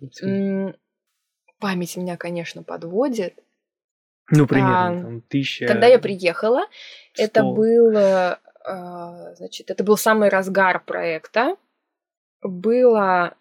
Память 1.60 1.96
меня, 1.96 2.16
конечно, 2.16 2.64
подводит. 2.64 3.38
Ну, 4.34 4.44
А, 4.44 4.46
примерно, 4.46 5.02
там, 5.02 5.20
тысяча... 5.28 5.66
Когда 5.66 5.86
я 5.86 5.98
приехала, 5.98 6.62
это 7.18 7.40
сто. 7.40 7.52
был, 7.52 7.90
э, 7.94 8.38
а, 8.64 9.34
значит, 9.34 9.70
это 9.70 9.84
был 9.84 9.98
самый 9.98 10.30
разгар 10.30 10.82
проекта. 10.82 11.56
Было 12.40 13.36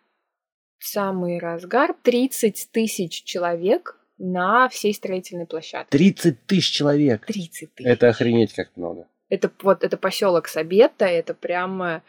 самый 0.80 1.40
разгар 1.40 1.96
30 2.04 2.70
тысяч 2.74 3.24
человек 3.24 3.98
на 4.18 4.68
всей 4.68 4.94
строительной 4.94 5.46
площадке. 5.46 5.98
30 5.98 6.46
тысяч 6.46 6.72
человек. 6.72 7.26
30 7.26 7.74
тысяч. 7.74 7.88
Это 7.88 8.10
охренеть 8.10 8.54
как 8.54 8.76
много. 8.76 9.08
Это 9.30 9.50
вот 9.62 9.86
это 9.86 9.96
поселок 9.96 10.50
Сабета, 10.50 11.06
это 11.06 11.34
прямо, 11.34 12.04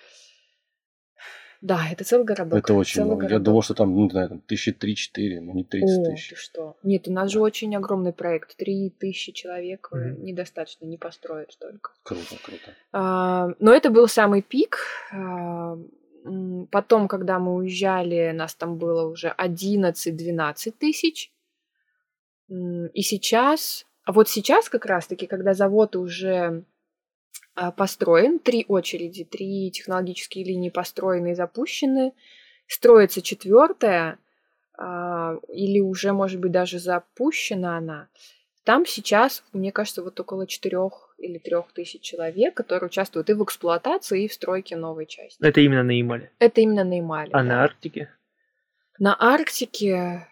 да, 1.63 1.81
это 1.91 2.05
целый 2.05 2.25
городок. 2.25 2.59
Это 2.59 2.75
очень 2.75 2.97
целый 2.97 3.07
много. 3.07 3.23
Я 3.23 3.29
городок. 3.31 3.45
думал, 3.47 3.63
что 3.63 3.75
там, 3.75 3.95
ну, 3.95 4.05
не 4.05 4.11
знаю, 4.11 4.29
там 4.29 4.41
тысячи 4.41 4.73
три-четыре, 4.73 5.41
но 5.41 5.53
не 5.53 5.65
30 5.65 5.99
О, 5.99 6.11
тысяч. 6.11 6.29
ты 6.31 6.37
что? 6.37 6.77
Нет, 6.83 7.09
у 7.09 7.13
нас 7.13 7.31
же 7.31 7.41
очень 7.41 7.75
огромный 7.77 8.13
проект. 8.13 8.57
Три 8.57 8.91
тысячи 8.91 9.33
человек 9.33 9.89
Мгм. 9.93 10.25
недостаточно, 10.25 10.85
не 10.85 10.99
построить 10.99 11.53
столько. 11.53 11.93
Круто, 12.03 12.37
круто. 12.45 12.75
А, 12.93 13.49
но 13.59 13.73
это 13.73 13.89
был 13.91 14.07
самый 14.09 14.43
пик. 14.43 14.79
А, 15.13 15.79
Потом, 16.71 17.09
когда 17.09 17.41
мы 17.41 17.53
уезжали, 17.57 18.31
нас 18.33 18.55
там 18.55 18.79
было 18.79 19.09
уже 19.11 19.35
11-12 19.37 20.71
тысяч. 20.79 21.33
И 22.49 23.03
сейчас, 23.03 23.87
а 24.05 24.13
вот 24.13 24.29
сейчас 24.29 24.69
как 24.69 24.87
раз-таки, 24.87 25.27
когда 25.27 25.53
завод 25.53 25.97
уже 25.97 26.65
построен, 27.77 28.39
три 28.39 28.65
очереди, 28.69 29.25
три 29.25 29.71
технологические 29.71 30.45
линии 30.45 30.71
построены 30.71 31.33
и 31.33 31.35
запущены, 31.35 32.13
строится 32.67 33.21
четвертая, 33.21 34.19
а, 34.79 35.37
или 35.49 35.81
уже, 35.81 36.13
может 36.13 36.41
быть, 36.41 36.53
даже 36.53 36.79
запущена 36.79 37.77
она. 37.77 38.09
Там 38.65 38.87
сейчас, 38.87 39.43
мне 39.53 39.73
кажется, 39.73 40.03
вот 40.03 40.19
около 40.19 40.47
четырех 40.47 41.15
или 41.19 41.39
трех 41.39 41.73
тысяч 41.73 42.01
человек, 42.01 42.55
которые 42.55 42.87
участвуют 42.87 43.29
и 43.29 43.35
в 43.35 43.43
эксплуатации, 43.43 44.25
и 44.25 44.29
в 44.29 44.33
стройке 44.33 44.77
новой 44.77 45.07
части. 45.07 45.39
Это 45.43 45.61
именно 45.61 45.83
на 45.83 45.91
Ямале. 45.91 46.31
Это 46.39 46.61
именно 46.61 46.85
на 46.85 46.97
Ямале. 46.97 47.31
А 47.33 47.39
да. 47.39 47.43
на 47.43 47.65
Арктике? 47.65 48.09
На 48.99 49.17
Арктике, 49.19 50.29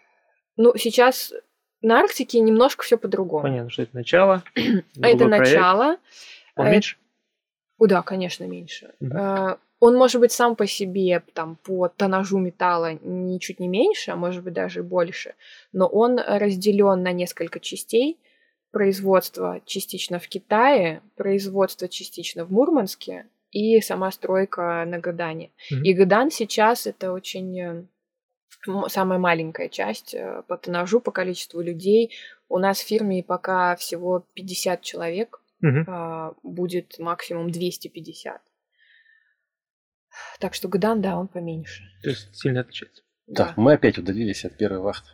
ну, 0.55 0.73
сейчас 0.77 1.33
на 1.81 1.99
Арктике 1.99 2.39
немножко 2.39 2.83
все 2.83 2.97
по-другому. 2.97 3.43
Понятно, 3.43 3.69
что 3.69 3.83
это 3.83 3.95
начало. 3.95 4.43
А 4.55 4.59
Это 5.01 5.25
проект. 5.25 5.29
начало. 5.29 5.97
Он 6.55 6.67
э, 6.67 6.71
меньше? 6.71 6.97
Да, 7.79 8.01
конечно, 8.01 8.45
меньше. 8.45 8.93
Мгм. 8.99 9.17
Э, 9.17 9.57
Он 9.79 9.95
может 9.95 10.21
быть 10.21 10.31
сам 10.31 10.55
по 10.55 10.67
себе, 10.67 11.23
там, 11.33 11.55
по 11.55 11.87
тоннажу 11.87 12.37
металла 12.37 12.93
ничуть 13.01 13.59
не 13.59 13.67
меньше, 13.67 14.11
а 14.11 14.15
может 14.15 14.43
быть 14.43 14.53
даже 14.53 14.83
больше, 14.83 15.33
но 15.73 15.87
он 15.87 16.19
разделен 16.19 17.01
на 17.01 17.11
несколько 17.11 17.59
частей. 17.59 18.19
Производство 18.71 19.59
частично 19.65 20.19
в 20.19 20.27
Китае, 20.27 21.01
производство 21.15 21.87
частично 21.89 22.45
в 22.45 22.51
Мурманске 22.51 23.25
и 23.51 23.81
сама 23.81 24.11
стройка 24.11 24.85
на 24.85 24.99
Гадане. 24.99 25.49
Мгм. 25.71 25.83
И 25.83 25.93
Гадан 25.93 26.31
сейчас 26.31 26.87
это 26.87 27.11
очень 27.11 27.59
э, 27.59 27.83
самая 28.87 29.19
маленькая 29.19 29.69
часть 29.69 30.13
э, 30.13 30.43
по 30.47 30.57
тоннажу, 30.57 30.99
по 30.99 31.11
количеству 31.11 31.61
людей. 31.61 32.11
У 32.49 32.59
нас 32.59 32.79
в 32.79 32.87
фирме 32.87 33.23
пока 33.23 33.75
всего 33.75 34.25
50 34.33 34.81
человек, 34.81 35.40
А, 35.87 36.33
будет 36.43 36.97
максимум 36.99 37.51
250. 37.51 38.41
Так 40.39 40.53
что 40.53 40.67
Гдан, 40.67 41.01
да, 41.01 41.17
он 41.17 41.27
поменьше. 41.27 41.83
То 42.03 42.09
есть 42.09 42.35
сильно 42.35 42.61
отличается. 42.61 43.03
Так, 43.33 43.55
мы 43.57 43.73
опять 43.73 43.97
удалились 43.97 44.43
от 44.43 44.57
первой 44.57 44.79
вахты. 44.79 45.09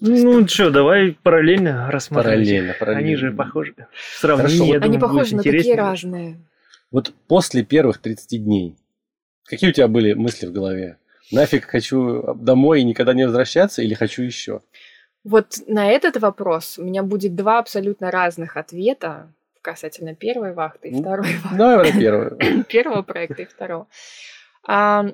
Ну 0.00 0.46
что, 0.46 0.70
давай 0.70 1.12
параллельно 1.22 1.90
рассмотрим. 1.90 2.30
Параллельно, 2.32 2.74
параллельно. 2.78 3.06
Они 3.06 3.16
же 3.16 3.32
похожи. 3.32 3.74
В 3.94 4.20
сравнении, 4.20 4.58
Хорошо. 4.58 4.72
я 4.74 4.80
Они 4.80 4.98
думаю, 4.98 5.00
похожи, 5.00 5.36
но 5.36 5.42
такие 5.42 5.60
интереснее. 5.60 5.76
разные. 5.76 6.40
Вот 6.90 7.14
после 7.28 7.64
первых 7.64 7.98
30 7.98 8.44
дней, 8.44 8.76
какие 9.44 9.70
у 9.70 9.72
тебя 9.72 9.88
были 9.88 10.12
мысли 10.12 10.46
в 10.46 10.52
голове? 10.52 10.98
Нафиг 11.32 11.64
хочу 11.64 12.34
домой 12.34 12.82
и 12.82 12.84
никогда 12.84 13.14
не 13.14 13.24
возвращаться 13.24 13.82
или 13.82 13.94
хочу 13.94 14.22
еще? 14.22 14.60
Вот 15.24 15.56
на 15.66 15.88
этот 15.90 16.18
вопрос 16.18 16.78
у 16.78 16.84
меня 16.84 17.02
будет 17.02 17.34
два 17.34 17.58
абсолютно 17.58 18.10
разных 18.10 18.56
ответа 18.56 19.32
касательно 19.66 20.14
первой 20.14 20.54
вахты 20.54 20.88
и 20.88 20.92
Ну, 20.92 21.00
второй 21.00 21.34
вахты. 21.42 21.58
Давай 21.58 21.92
первую. 21.92 22.64
Первого 22.68 23.02
проекта 23.02 23.42
и 23.42 23.46
второго. 23.46 23.88
А, 24.64 25.06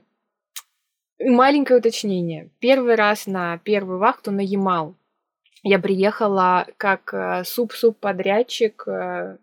маленькое 1.19 1.79
уточнение. 1.79 2.51
Первый 2.59 2.97
раз 2.97 3.27
на 3.27 3.57
первую 3.59 3.99
вахту 3.99 4.31
на 4.31 4.43
Ямал 4.43 4.95
я 5.63 5.79
приехала 5.79 6.67
как 6.77 7.15
э, 7.15 7.45
суп-суп-подрядчик 7.45 8.87
э, 8.87 9.39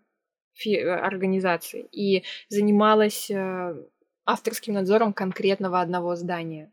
э, 0.64 0.88
организации 0.88 1.88
и 1.90 2.22
занималась 2.48 3.32
авторским 4.24 4.74
надзором 4.74 5.12
конкретного 5.12 5.80
одного 5.80 6.14
здания. 6.14 6.70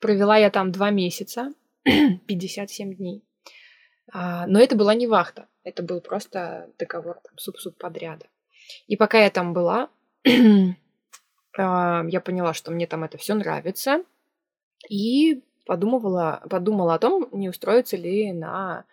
Провела 0.00 0.36
я 0.38 0.50
там 0.50 0.72
два 0.72 0.90
месяца, 0.90 1.52
57 1.84 2.94
дней. 2.94 3.22
А, 4.12 4.46
но 4.46 4.60
это 4.60 4.76
была 4.76 4.94
не 4.94 5.06
вахта, 5.06 5.46
это 5.62 5.82
был 5.82 6.00
просто 6.00 6.70
договор 6.78 7.20
там, 7.22 7.38
суп-суп 7.38 7.76
подряда. 7.78 8.26
И 8.86 8.96
пока 8.96 9.18
я 9.18 9.30
там 9.30 9.52
была, 9.52 9.88
а, 11.56 12.04
я 12.06 12.20
поняла, 12.20 12.54
что 12.54 12.70
мне 12.70 12.86
там 12.86 13.04
это 13.04 13.18
все 13.18 13.34
нравится, 13.34 14.04
и 14.88 15.42
подумывала, 15.66 16.42
подумала 16.48 16.94
о 16.94 16.98
том, 16.98 17.28
не 17.32 17.48
устроиться 17.48 17.96
ли 17.96 18.32
на, 18.32 18.84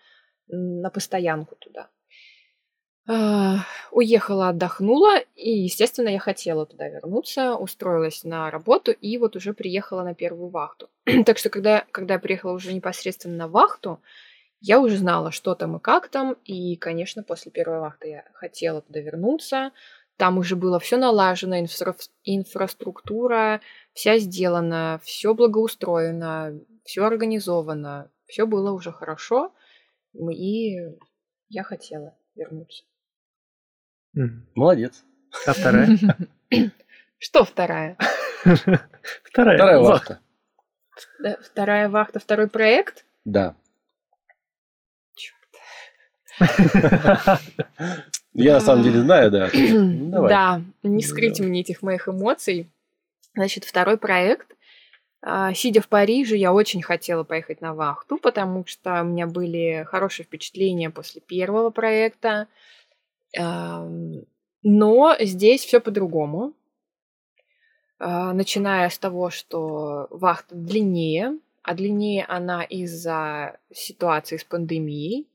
на 0.47 0.89
постоянку 0.89 1.55
туда. 1.55 1.89
А, 3.09 3.59
Уехала, 3.91 4.49
отдохнула, 4.49 5.19
и, 5.35 5.49
естественно, 5.49 6.09
я 6.09 6.19
хотела 6.19 6.65
туда 6.65 6.89
вернуться, 6.89 7.55
устроилась 7.55 8.23
на 8.25 8.51
работу 8.51 8.91
и 8.91 9.17
вот 9.17 9.35
уже 9.37 9.53
приехала 9.53 10.03
на 10.03 10.13
первую 10.13 10.49
вахту. 10.49 10.89
так 11.25 11.37
что, 11.37 11.49
когда, 11.49 11.85
когда 11.91 12.15
я 12.15 12.19
приехала 12.19 12.51
уже 12.51 12.73
непосредственно 12.73 13.37
на 13.37 13.47
вахту, 13.47 14.01
я 14.59 14.79
уже 14.79 14.97
знала, 14.97 15.31
что 15.31 15.55
там 15.55 15.77
и 15.77 15.79
как 15.79 16.09
там, 16.09 16.33
и, 16.43 16.75
конечно, 16.77 17.23
после 17.23 17.51
первой 17.51 17.79
вахты 17.79 18.09
я 18.09 18.25
хотела 18.33 18.81
туда 18.81 18.99
вернуться. 18.99 19.71
Там 20.17 20.39
уже 20.39 20.55
было 20.55 20.79
все 20.79 20.97
налажено, 20.97 21.59
инфра- 21.59 21.95
инфраструктура 22.23 23.61
вся 23.93 24.17
сделана, 24.17 24.99
все 25.03 25.35
благоустроено, 25.35 26.59
все 26.83 27.05
организовано, 27.05 28.09
все 28.25 28.47
было 28.47 28.71
уже 28.71 28.91
хорошо, 28.91 29.53
и 30.13 30.77
я 31.49 31.63
хотела 31.63 32.17
вернуться. 32.35 32.83
Молодец. 34.55 35.03
А 35.45 35.53
вторая? 35.53 35.87
Что 37.19 37.43
вторая? 37.45 37.97
Вторая. 39.23 39.79
Вахта. 39.79 40.19
Вторая 41.41 41.89
вахта, 41.89 42.19
второй 42.19 42.49
проект? 42.49 43.05
Да. 43.25 43.55
Я 48.33 48.53
на 48.53 48.59
самом 48.59 48.83
деле 48.83 49.01
знаю, 49.01 49.31
да. 49.31 49.49
Да, 50.27 50.61
не 50.83 51.01
скрыть 51.03 51.39
мне 51.39 51.61
этих 51.61 51.81
моих 51.81 52.07
эмоций. 52.07 52.69
Значит, 53.33 53.63
второй 53.63 53.97
проект. 53.97 54.55
А, 55.21 55.53
Сидя 55.53 55.81
в 55.81 55.87
Париже, 55.87 56.37
я 56.37 56.53
очень 56.53 56.81
хотела 56.81 57.23
поехать 57.23 57.61
на 57.61 57.73
вахту, 57.73 58.17
потому 58.17 58.65
что 58.65 59.01
у 59.01 59.05
меня 59.05 59.27
были 59.27 59.85
хорошие 59.87 60.25
впечатления 60.25 60.89
после 60.89 61.21
первого 61.21 61.69
проекта. 61.69 62.47
Но 63.35 65.15
здесь 65.19 65.65
все 65.65 65.79
по-другому. 65.79 66.53
А, 67.99 68.33
Начиная 68.33 68.89
с 68.89 68.97
того, 68.97 69.29
что 69.29 70.07
вахта 70.09 70.55
длиннее, 70.55 71.37
а 71.63 71.73
длиннее 71.73 72.25
она 72.25 72.63
из-за 72.63 73.57
ситуации 73.73 74.37
с 74.37 74.43
пандемией, 74.43 75.27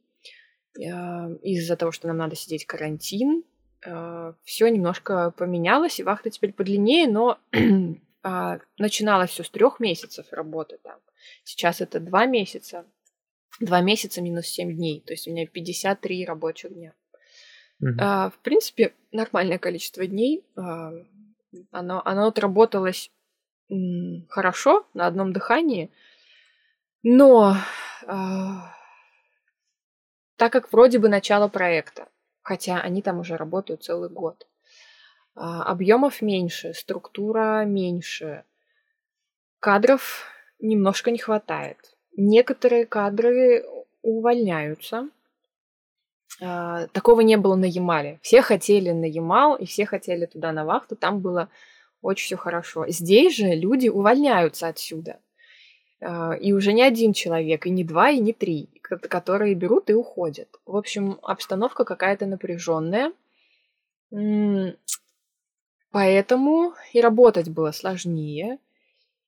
из-за 0.77 1.77
того, 1.77 1.93
что 1.93 2.09
нам 2.09 2.17
надо 2.17 2.35
сидеть 2.35 2.67
карантин, 2.67 3.45
все 3.81 4.69
немножко 4.69 5.33
поменялось, 5.33 6.01
и 6.01 6.03
вахта 6.03 6.31
теперь 6.31 6.53
подлиннее, 6.53 7.09
но 7.09 7.39
а, 8.23 8.59
начиналось 8.79 9.31
все 9.31 9.43
с 9.43 9.51
трех 9.51 9.81
месяцев 9.81 10.27
работы 10.31 10.79
там. 10.83 10.99
Сейчас 11.45 11.81
это 11.81 12.01
два 12.01 12.27
месяца. 12.27 12.87
Два 13.61 13.81
месяца 13.81 14.23
минус 14.23 14.47
7 14.47 14.75
дней. 14.75 15.03
То 15.07 15.13
есть 15.13 15.29
у 15.29 15.31
меня 15.31 15.47
53 15.47 16.25
рабочих 16.25 16.73
дня. 16.73 16.95
Мгм. 17.81 17.99
А, 18.01 18.31
в 18.31 18.39
принципе, 18.39 18.95
нормальное 19.11 19.59
количество 19.59 20.07
дней. 20.07 20.45
А, 20.57 20.93
оно, 21.71 22.03
оно 22.05 22.29
отработалось 22.29 23.11
м, 23.71 24.27
хорошо, 24.29 24.87
на 24.95 25.07
одном 25.07 25.33
дыхании. 25.33 25.91
Но 27.03 27.57
а, 28.07 28.75
так 30.43 30.53
как 30.53 30.73
вроде 30.73 30.99
бы 30.99 31.09
начало 31.09 31.47
проекта, 31.47 32.09
хотя 32.43 32.81
они 32.81 33.01
там 33.01 33.21
уже 33.21 33.37
работают 33.37 33.85
целый 33.85 34.11
год, 34.11 34.49
а, 35.37 35.63
объемов 35.63 36.21
меньше, 36.21 36.75
структура 36.75 37.65
меньше, 37.65 38.43
кадров 39.61 40.25
немножко 40.59 41.13
не 41.13 41.19
хватает. 41.19 41.79
Некоторые 42.17 42.87
кадры 42.87 43.65
увольняются. 44.03 45.09
А, 46.41 46.89
Такого 46.89 47.21
не 47.21 47.37
было 47.37 47.55
на 47.55 47.67
Ямале. 47.67 48.19
Все 48.23 48.43
хотели 48.43 48.91
на 48.91 49.05
Ямал, 49.05 49.55
и 49.55 49.65
все 49.65 49.87
хотели 49.87 50.27
туда 50.27 50.51
на 50.51 50.65
вахту. 50.65 50.97
Там 50.97 51.21
было 51.21 51.51
очень 52.01 52.27
все 52.27 52.37
хорошо. 52.37 52.89
Здесь 52.89 53.37
же 53.37 53.55
люди 53.55 53.87
увольняются 53.87 54.67
отсюда. 54.67 55.21
А, 56.01 56.33
И 56.33 56.53
уже 56.53 56.73
не 56.73 56.83
один 56.83 57.13
человек, 57.13 57.65
и 57.65 57.71
не 57.71 57.85
два, 57.85 58.11
и 58.11 58.19
не 58.19 58.33
три, 58.33 58.69
которые 58.99 59.55
берут 59.55 59.91
и 59.91 59.95
уходят. 59.95 60.49
В 60.67 60.77
общем, 60.77 61.19
обстановка 61.23 61.85
какая-то 61.85 62.27
напряженная. 62.27 63.13
Поэтому 65.91 66.75
и 66.93 67.01
работать 67.01 67.49
было 67.49 67.73
сложнее. 67.73 68.59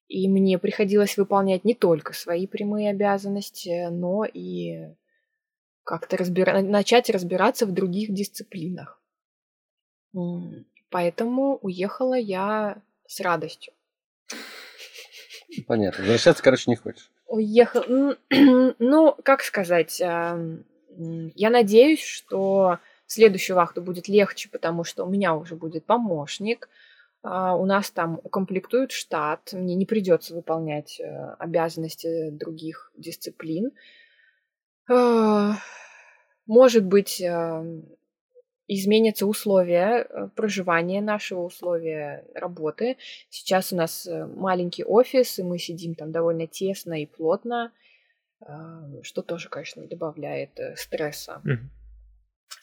И 0.09 0.29
мне 0.29 0.59
приходилось 0.59 1.16
выполнять 1.16 1.64
не 1.64 1.74
только 1.74 2.12
свои 2.12 2.46
прямые 2.46 2.90
обязанности, 2.90 3.88
но 3.90 4.24
и 4.24 4.94
как-то 5.83 6.16
разбира- 6.16 6.62
начать 6.62 7.11
разбираться 7.11 7.66
в 7.66 7.72
других 7.72 8.12
дисциплинах. 8.12 9.03
Поэтому 10.90 11.59
уехала 11.62 12.14
я 12.14 12.81
с 13.07 13.20
радостью. 13.20 13.72
Понятно. 15.66 16.03
Возвращаться, 16.03 16.42
короче, 16.42 16.70
не 16.70 16.77
хочешь. 16.77 17.11
Уехал. 17.35 18.14
Ну, 18.79 19.16
как 19.25 19.42
сказать, 19.42 20.01
ам, 20.03 20.64
м, 20.97 21.33
я 21.35 21.51
надеюсь, 21.51 22.03
что 22.03 22.79
следующую 23.07 23.57
вахту 23.57 23.83
будет 23.83 24.09
легче, 24.09 24.49
потому 24.49 24.85
что 24.85 25.05
у 25.05 25.09
меня 25.11 25.35
уже 25.35 25.57
будет 25.57 25.85
помощник. 25.85 26.68
а, 27.23 27.57
У 27.57 27.66
нас 27.66 27.90
там 27.90 28.20
укомплектуют 28.23 28.92
штат, 28.92 29.53
мне 29.53 29.75
не 29.75 29.87
придется 29.87 30.35
выполнять 30.35 31.01
э, 31.01 31.35
обязанности 31.38 32.31
других 32.31 32.92
дисциплин. 32.97 33.73
А, 34.88 35.57
Может 36.47 36.85
быть, 36.85 37.23
ам, 37.23 37.85
изменятся 38.68 39.27
условия 39.27 40.07
э, 40.09 40.29
проживания 40.35 41.00
нашего, 41.00 41.42
условия 41.42 42.24
работы. 42.35 42.96
Сейчас 43.31 43.72
у 43.72 43.77
нас 43.77 44.07
э, 44.07 44.27
маленький 44.27 44.85
офис, 44.85 45.38
и 45.38 45.42
мы 45.42 45.59
сидим 45.59 45.94
там 45.94 46.12
довольно 46.12 46.46
тесно 46.46 47.03
и 47.03 47.07
плотно, 47.07 47.72
а, 48.40 48.83
что 49.03 49.22
тоже, 49.22 49.48
конечно, 49.48 49.87
добавляет 49.87 50.59
э, 50.59 50.77
стресса. 50.77 51.40
Мгм. 51.44 51.70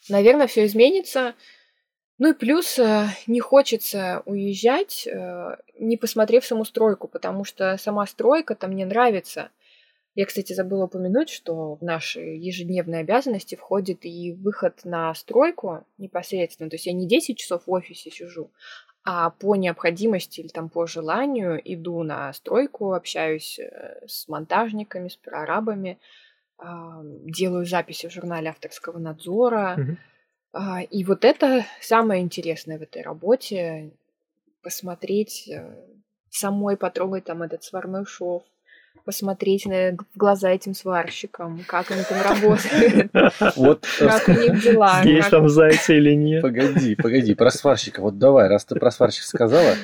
Наверное, 0.09 0.47
все 0.47 0.65
изменится. 0.65 1.35
Ну 2.17 2.31
и 2.31 2.33
плюс 2.33 2.77
э, 2.77 3.07
не 3.25 3.39
хочется 3.39 4.21
уезжать, 4.25 5.07
э, 5.07 5.57
не 5.79 5.97
посмотрев 5.97 6.45
саму 6.45 6.65
стройку, 6.65 7.07
потому 7.07 7.43
что 7.43 7.77
сама 7.77 8.05
стройка-то 8.05 8.67
мне 8.67 8.85
нравится. 8.85 9.49
Я, 10.13 10.25
кстати, 10.25 10.53
забыла 10.53 10.85
упомянуть, 10.85 11.29
что 11.29 11.75
в 11.75 11.81
наши 11.81 12.19
ежедневные 12.19 13.01
обязанности 13.01 13.55
входит 13.55 14.05
и 14.05 14.33
выход 14.33 14.81
на 14.83 15.13
стройку 15.13 15.85
непосредственно. 15.97 16.69
То 16.69 16.75
есть 16.75 16.85
я 16.85 16.93
не 16.93 17.07
10 17.07 17.37
часов 17.37 17.63
в 17.65 17.71
офисе 17.71 18.11
сижу, 18.11 18.51
а 19.03 19.29
по 19.29 19.55
необходимости 19.55 20.41
или 20.41 20.49
там 20.49 20.69
по 20.69 20.85
желанию 20.85 21.61
иду 21.63 22.03
на 22.03 22.33
стройку, 22.33 22.93
общаюсь 22.93 23.57
э, 23.57 24.05
с 24.05 24.27
монтажниками, 24.27 25.07
с 25.07 25.15
прорабами, 25.15 25.97
делаю 26.61 27.65
записи 27.65 28.07
в 28.07 28.11
журнале 28.11 28.49
авторского 28.49 28.99
надзора. 28.99 29.75
Мгм. 29.77 29.97
А, 30.53 30.81
И 30.81 31.03
вот 31.03 31.25
это 31.25 31.65
самое 31.81 32.21
интересное 32.21 32.77
в 32.77 32.81
этой 32.81 33.01
работе 33.01 33.91
посмотреть, 34.61 35.49
э, 35.49 35.75
самой 36.29 36.77
потрогать 36.77 37.23
там 37.23 37.41
этот 37.41 37.63
сварной 37.63 38.05
шов, 38.05 38.43
посмотреть 39.05 39.65
на, 39.65 39.97
в 40.13 40.17
глаза 40.17 40.49
этим 40.51 40.73
сварщикам, 40.73 41.63
как 41.67 41.91
они 41.91 42.03
там 42.03 42.21
работают, 42.21 43.11
Вот 43.55 43.85
как 43.99 44.27
у 44.27 44.31
них 44.31 44.61
дела. 44.61 45.01
Есть 45.03 45.29
там 45.29 45.49
зайцы 45.49 45.97
или 45.97 46.13
нет. 46.13 46.41
Погоди, 46.41 46.95
погоди, 46.95 47.33
про 47.33 47.49
сварщика. 47.51 48.01
Вот 48.01 48.17
давай, 48.17 48.47
раз 48.47 48.65
ты 48.65 48.75
про 48.75 48.91
сварщика 48.91 49.25
сказала, 49.25 49.75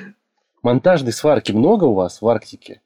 монтажной 0.62 1.14
сварки 1.14 1.52
много 1.52 1.86
у 1.86 1.94
вас 1.94 2.22
в 2.22 2.28
Арктике? 2.28 2.82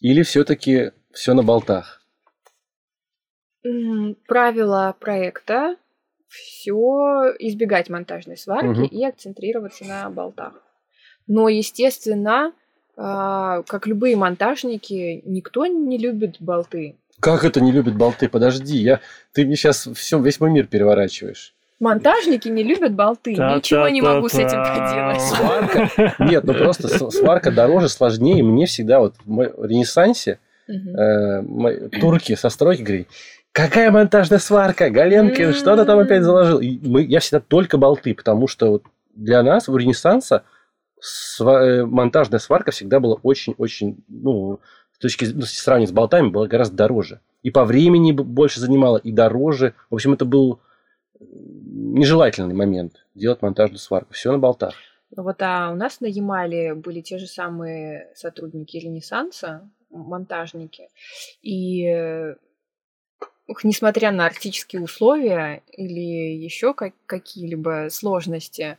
Или 0.00 0.22
все-таки 0.22 0.92
все 1.12 1.34
на 1.34 1.42
болтах? 1.42 2.02
Правила 4.26 4.96
проекта 4.98 5.76
все 6.28 6.72
избегать 7.38 7.90
монтажной 7.90 8.36
сварки 8.36 8.66
Мгм. 8.66 8.84
и 8.86 9.04
акцентрироваться 9.04 9.84
на 9.84 10.08
болтах. 10.10 10.54
Но, 11.26 11.48
естественно, 11.48 12.52
как 13.02 13.86
любые 13.86 14.16
монтажники, 14.16 15.22
никто 15.24 15.66
не 15.66 15.98
любит 15.98 16.36
болты. 16.40 16.96
Как 17.20 17.44
это 17.44 17.60
не 17.60 17.72
любят 17.72 17.96
болты? 17.96 18.28
Подожди, 18.28 18.78
я, 18.78 19.00
ты 19.32 19.44
мне 19.44 19.56
сейчас 19.56 19.88
все, 19.94 20.20
весь 20.20 20.40
мой 20.40 20.50
мир 20.50 20.66
переворачиваешь. 20.66 21.54
Монтажники 21.80 22.48
не 22.48 22.62
любят 22.62 22.94
болты. 22.94 23.32
Ничего 23.32 23.88
не 23.88 24.02
могу 24.02 24.28
с 24.28 24.34
этим 24.34 24.62
поделать. 24.62 25.20
Сварка? 25.20 26.14
Нет, 26.20 26.44
ну 26.44 26.54
просто 26.54 27.10
сварка 27.10 27.50
дороже, 27.50 27.88
сложнее. 27.88 28.44
Мне 28.44 28.66
всегда 28.66 29.00
вот 29.00 29.16
в 29.24 29.64
Ренессансе 29.64 30.38
э, 30.68 31.42
турки 32.00 32.36
со 32.36 32.50
стройки 32.50 32.82
говорили, 32.82 33.08
какая 33.50 33.90
монтажная 33.90 34.38
сварка, 34.38 34.90
Галенкин, 34.90 35.48
М. 35.48 35.54
что 35.54 35.76
ты 35.76 35.84
там 35.84 35.98
опять 35.98 36.22
заложил? 36.22 36.60
И 36.60 36.78
мы, 36.86 37.02
я 37.02 37.18
всегда 37.18 37.40
только 37.40 37.78
болты, 37.78 38.14
потому 38.14 38.46
что 38.46 38.70
вот 38.70 38.84
для 39.16 39.42
нас 39.42 39.68
у 39.68 39.76
Ренессанса 39.76 40.44
сва- 41.02 41.62
э, 41.62 41.84
монтажная 41.84 42.38
сварка 42.38 42.70
всегда 42.70 43.00
была 43.00 43.16
очень-очень, 43.22 44.04
ну, 44.08 44.60
с 44.92 44.98
точки 44.98 45.24
ну, 45.24 45.40
если 45.40 45.56
сравнивать 45.56 45.90
с 45.90 45.92
болтами, 45.92 46.28
была 46.28 46.46
гораздо 46.46 46.76
дороже. 46.76 47.20
И 47.42 47.50
по 47.50 47.64
времени 47.64 48.12
больше 48.12 48.60
занимала, 48.60 48.98
и 48.98 49.10
дороже. 49.10 49.74
В 49.90 49.94
общем, 49.94 50.12
это 50.12 50.24
был 50.24 50.60
нежелательный 51.20 52.54
момент 52.54 53.04
делать 53.14 53.42
монтажную 53.42 53.78
сварку. 53.78 54.14
Все 54.14 54.30
на 54.30 54.38
болтах. 54.38 54.74
Ну 55.14 55.24
Вот 55.24 55.42
а 55.42 55.70
у 55.72 55.74
нас 55.76 56.00
на 56.00 56.06
Ямале 56.06 56.74
были 56.74 57.00
те 57.00 57.18
же 57.18 57.26
самые 57.26 58.08
сотрудники 58.14 58.76
Ренессанса, 58.76 59.68
монтажники. 59.90 60.88
И 61.42 62.34
несмотря 63.62 64.10
на 64.12 64.26
арктические 64.26 64.82
условия 64.82 65.62
или 65.72 66.00
еще 66.00 66.74
как- 66.74 66.94
какие-либо 67.06 67.88
сложности, 67.90 68.78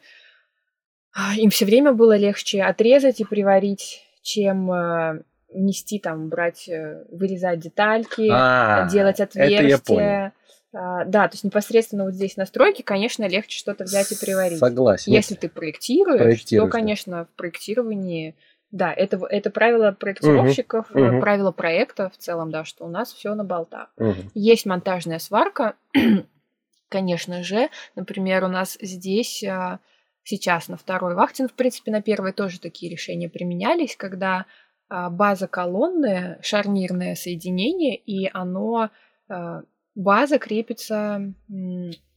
им 1.38 1.50
все 1.50 1.66
время 1.66 1.94
было 1.94 2.18
легче 2.18 2.64
отрезать 2.64 3.20
и 3.20 3.26
приварить, 3.26 4.04
чем 4.22 4.72
э, 4.72 5.22
нести 5.54 6.00
там, 6.00 6.30
брать, 6.30 6.68
э, 6.68 7.04
вырезать 7.12 7.60
детальки, 7.60 8.28
А, 8.32 8.88
делать 8.90 9.20
отверстия. 9.20 10.34
А, 10.76 11.06
да, 11.06 11.28
то 11.28 11.36
есть 11.36 11.44
непосредственно 11.44 12.06
вот 12.06 12.16
здесь 12.16 12.36
настройки, 12.36 12.82
конечно, 12.82 13.28
легче 13.28 13.60
что-то 13.60 13.84
взять 13.84 14.12
и 14.12 14.16
приварить. 14.16 14.58
Согласен. 14.58 15.12
Если 15.12 15.36
ты 15.36 15.48
проектируешь, 15.48 16.20
Проектируешь, 16.20 16.72
то, 16.72 16.74
да. 16.74 16.80
конечно, 16.80 17.26
в 17.26 17.38
проектировании, 17.38 18.36
да, 18.72 18.92
это, 18.92 19.24
это 19.30 19.52
правило 19.52 19.92
проектировщиков, 19.92 20.88
э, 20.96 21.00
мгм. 21.00 21.22
правило 21.22 21.52
проекта 21.52 22.10
в 22.10 22.18
целом, 22.18 22.50
да, 22.50 22.66
что 22.66 22.86
у 22.86 22.90
нас 22.90 23.14
все 23.14 23.36
на 23.36 23.44
болтах. 23.44 23.90
Мгм. 23.98 24.32
Есть 24.34 24.66
монтажная 24.66 25.20
сварка, 25.20 25.76
конечно 26.90 27.44
же. 27.44 27.70
Например, 27.96 28.44
у 28.44 28.48
нас 28.48 28.76
здесь 28.82 29.44
а, 29.44 29.80
сейчас 30.24 30.68
на 30.68 30.78
второй 30.78 31.16
вахте, 31.16 31.44
ну, 31.44 31.50
в 31.50 31.54
принципе, 31.54 31.92
на 31.92 32.02
первой 32.02 32.34
тоже 32.34 32.60
такие 32.60 32.92
решения 32.92 33.30
применялись, 33.30 33.96
когда 33.96 34.46
а, 34.90 35.10
база 35.10 35.48
колонны, 35.48 36.38
шарнирное 36.42 37.16
соединение, 37.16 37.96
и 37.96 38.30
оно, 38.34 38.90
а, 39.30 39.64
база 39.96 40.40
крепится 40.40 41.34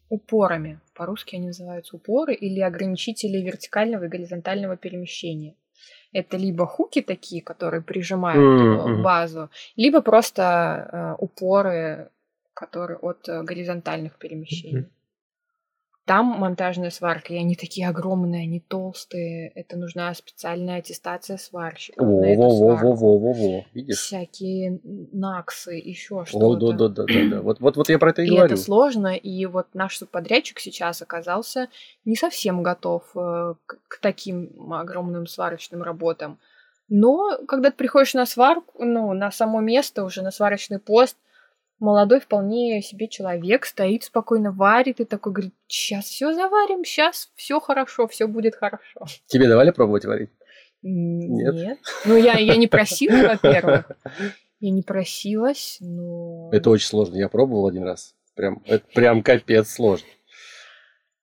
упорами. 0.09 0.81
По-русски 0.95 1.37
они 1.37 1.49
называются 1.49 1.97
упоры 1.97 2.35
или 2.35 2.61
ограничители 2.61 3.39
вертикального 3.39 4.05
и 4.05 4.09
горизонтального 4.09 4.77
перемещения. 4.77 5.57
Это 6.13 6.37
либо 6.37 6.67
хуки 6.67 7.03
такие, 7.03 7.43
которые 7.43 7.83
прижимают 7.83 8.39
э, 8.39 9.03
базу, 9.03 9.51
либо 9.75 10.01
просто 10.01 10.89
э, 11.21 11.23
упоры, 11.23 12.11
которые 12.55 12.99
от 12.99 13.29
э, 13.29 13.43
горизонтальных 13.43 14.17
перемещений. 14.17 14.87
Там 16.07 16.27
монтажная 16.27 16.91
сварка, 16.91 17.35
и 17.35 17.37
они 17.37 17.57
такие 17.57 17.89
огромные, 17.89 18.45
они 18.45 18.61
толстые. 18.61 19.49
Это 19.57 19.77
нужна 19.77 20.15
специальная 20.15 20.79
аттестация 20.79 21.37
сварщиков. 21.37 22.07
на 22.07 22.25
эту 22.27 22.49
сварку. 22.49 22.93
Во-во-во-во-во-во. 22.93 23.65
Видишь? 23.75 23.99
Всякие 23.99 24.79
наксы, 24.85 25.73
еще 25.73 26.25
что-то. 26.25 26.55
да, 26.55 26.77
да, 26.77 26.89
да, 26.89 27.05
да, 27.09 27.29
да. 27.31 27.43
Вот, 27.43 27.59
вот, 27.59 27.77
вот 27.77 27.89
я 27.89 27.99
про 27.99 28.11
это 28.11 28.23
и, 28.23 28.27
И 28.27 28.31
говорю. 28.31 28.47
это 28.47 28.57
сложно, 28.57 29.17
и 29.17 29.47
вот 29.47 29.67
наш 29.75 29.99
субподрядчик 29.99 30.61
сейчас 30.61 31.03
оказался 31.03 31.71
не 32.05 32.15
совсем 32.15 32.63
готов 32.63 33.03
э, 33.17 33.55
к, 33.67 33.79
к 33.89 33.99
таким 34.01 34.73
огромным 34.73 35.27
сварочным 35.27 35.83
работам. 35.83 36.39
Но 36.89 37.37
когда 37.49 37.73
ты 37.73 37.77
приходишь 37.77 38.15
на 38.15 38.27
сварку, 38.27 38.85
ну, 38.85 39.13
на 39.13 39.33
само 39.33 39.61
место, 39.61 40.05
уже 40.05 40.23
на 40.23 40.31
сварочный 40.31 40.79
пост, 40.79 41.17
молодой 41.79 42.21
вполне 42.21 42.81
себе 42.83 43.09
человек 43.09 43.67
стоит 43.67 44.05
спокойно, 44.05 44.53
варит 44.53 45.01
и 45.01 45.05
такой 45.05 45.33
говорит, 45.33 45.55
сейчас 45.67 46.07
все 46.07 46.33
заварим, 46.33 46.85
сейчас 46.85 47.31
все 47.35 47.61
хорошо, 47.61 48.07
все 48.09 48.27
будет 48.27 48.55
хорошо. 48.57 49.05
Тебе 49.27 49.49
давали 49.49 49.71
пробовать 49.71 50.05
варить? 50.05 50.31
М, 50.85 51.19
Нет? 51.35 51.79
Ну, 52.05 52.17
я, 52.17 52.35
я 52.39 52.57
не 52.57 52.67
просила, 52.67 53.17
во-первых. 53.29 53.91
Я 54.61 54.71
не 54.71 54.83
просилась, 54.83 55.77
но... 55.81 56.51
Это 56.53 56.71
очень 56.71 56.87
сложно. 56.87 57.17
Я 57.17 57.29
пробовал 57.29 57.67
один 57.67 57.83
раз. 57.83 58.15
Прям, 58.35 58.63
это 58.67 58.85
прям 58.95 59.23
капец 59.23 59.69
сложно. 59.71 60.07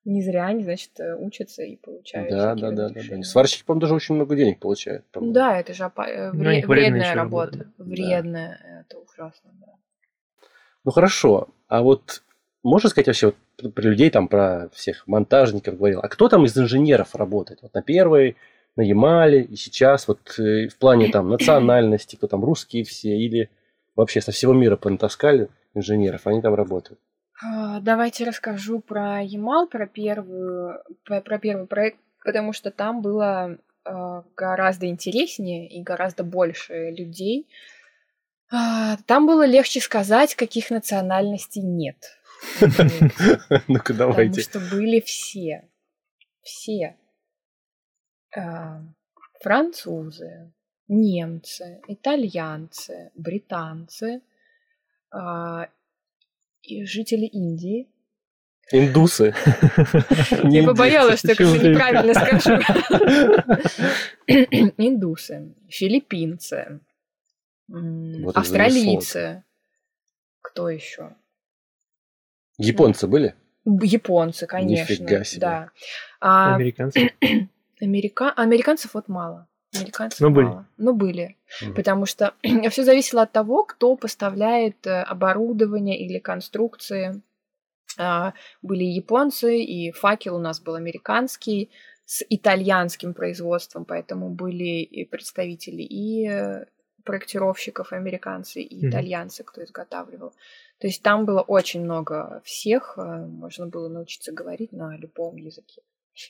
Не 0.05 0.21
зря 0.21 0.47
они, 0.47 0.63
значит, 0.65 0.99
э, 0.99 1.15
учатся 1.15 1.63
и 1.63 1.77
получают. 1.77 2.29
Да, 2.29 2.55
да, 2.55 2.71
да, 2.71 2.89
да, 2.89 2.99
да. 3.09 3.23
Сварщики, 3.23 3.63
по-моему, 3.63 3.81
даже 3.81 3.93
очень 3.95 4.15
много 4.15 4.35
денег 4.35 4.59
получают. 4.59 5.05
по-моему. 5.11 5.33
Да, 5.33 5.57
это 5.59 5.73
же 5.73 5.83
опа- 5.83 6.09
э, 6.09 6.31
Ну, 6.33 6.39
вре- 6.43 6.65
вредная 6.67 7.15
работа. 7.15 7.59
работа. 7.59 7.71
Вредная, 7.77 8.83
это 8.85 8.99
ужасно, 8.99 9.51
да. 9.61 9.73
Ну 10.83 10.91
хорошо. 10.91 11.49
А 11.67 11.81
вот 11.81 12.23
можно 12.63 12.89
сказать 12.89 13.07
вообще 13.07 13.33
вот 13.61 13.73
про 13.73 13.83
людей, 13.83 14.09
там, 14.09 14.27
про 14.27 14.69
всех 14.73 15.07
монтажников 15.07 15.77
говорил, 15.77 15.99
а 16.01 16.07
кто 16.07 16.29
там 16.29 16.45
из 16.45 16.57
инженеров 16.57 17.15
работает? 17.15 17.61
Вот 17.61 17.73
на 17.73 17.81
первой, 17.81 18.37
на 18.75 18.81
Ямале 18.81 19.41
и 19.43 19.55
сейчас, 19.55 20.07
вот 20.07 20.19
э, 20.39 20.67
в 20.67 20.77
плане 20.77 21.09
там 21.09 21.29
национальности, 21.29 22.15
кто 22.15 22.27
там 22.27 22.43
русские 22.43 22.83
все 22.83 23.15
или 23.17 23.49
вообще 23.95 24.21
со 24.21 24.31
всего 24.31 24.53
мира 24.53 24.75
понатаскали 24.75 25.49
инженеров, 25.73 26.25
они 26.25 26.41
там 26.41 26.55
работают. 26.55 26.99
А, 27.43 27.79
Давайте 27.81 28.25
расскажу 28.25 28.79
про 28.79 29.21
Ямал, 29.21 29.67
про 29.67 29.87
первую, 29.87 30.79
про, 31.03 31.21
про 31.21 31.39
первый 31.39 31.67
проект, 31.67 31.97
потому 32.23 32.53
что 32.53 32.71
там 32.71 33.01
было 33.01 33.57
а, 33.85 34.23
гораздо 34.35 34.87
интереснее 34.87 35.67
и 35.67 35.81
гораздо 35.81 36.23
больше 36.23 36.91
людей. 36.91 37.47
А, 38.55 38.97
Там 39.07 39.25
было 39.25 39.45
легче 39.47 39.81
сказать, 39.81 40.35
каких 40.35 40.69
национальностей 40.69 41.63
нет. 41.63 41.97
Ну-ка, 42.61 43.93
Потому 43.93 44.11
давайте. 44.11 44.41
что 44.41 44.59
были 44.59 44.99
все. 44.99 45.67
Все. 46.43 46.95
А, 48.37 48.83
Французы, 49.41 50.53
немцы, 50.87 51.81
итальянцы, 51.87 53.11
британцы, 53.15 54.21
а, 55.11 55.67
и 56.61 56.85
жители 56.85 57.25
Индии. 57.25 57.89
Индусы. 58.71 59.33
Я 60.43 60.63
побоялась, 60.63 61.19
что 61.19 61.33
я 61.33 61.71
неправильно 61.71 62.13
скажу. 62.13 62.61
Индусы, 64.77 65.53
филиппинцы, 65.67 66.79
Вот 67.67 68.35
австралийцы. 68.37 69.43
Кто 70.41 70.69
еще? 70.69 71.15
Японцы 72.57 73.07
были? 73.07 73.35
Японцы, 73.65 74.45
конечно. 74.45 74.93
Нифига 74.93 75.23
себе. 75.23 75.41
Да. 75.41 75.69
А, 76.19 76.55
Американцы. 76.55 77.13
Америка... 77.81 78.31
Американцев 78.35 78.93
вот 78.93 79.07
мало. 79.07 79.47
Американцев 79.75 80.19
Но 80.19 80.29
были. 80.29 80.45
мало. 80.45 80.67
Но 80.77 80.93
были. 80.93 81.37
Мгм. 81.61 81.73
Потому 81.73 82.05
что 82.05 82.33
все 82.69 82.83
зависело 82.83 83.23
от 83.23 83.31
того, 83.31 83.63
кто 83.63 83.95
поставляет 83.95 84.85
э, 84.85 85.01
оборудование 85.01 85.97
или 85.97 86.19
конструкции. 86.19 87.21
А, 87.97 88.33
Были 88.61 88.83
японцы, 88.83 89.61
и 89.61 89.91
факел 89.91 90.35
у 90.35 90.39
нас 90.39 90.59
был 90.59 90.75
американский 90.75 91.69
с 92.05 92.23
итальянским 92.29 93.13
производством, 93.13 93.85
поэтому 93.85 94.29
были 94.29 94.81
и 94.81 95.05
представители 95.05 95.83
и 95.83 96.27
э, 96.27 96.65
проектировщиков 97.03 97.93
американцы, 97.93 98.61
и 98.61 98.87
итальянцы, 98.87 99.43
кто 99.43 99.63
изготавливал. 99.63 100.33
То 100.79 100.87
есть 100.87 101.01
там 101.03 101.25
было 101.25 101.41
очень 101.41 101.83
много 101.83 102.41
всех, 102.43 102.95
э, 102.97 103.01
можно 103.01 103.67
было 103.67 103.89
научиться 103.89 104.31
говорить 104.31 104.71
на 104.71 104.97
любом 104.97 105.35
языке. 105.35 105.81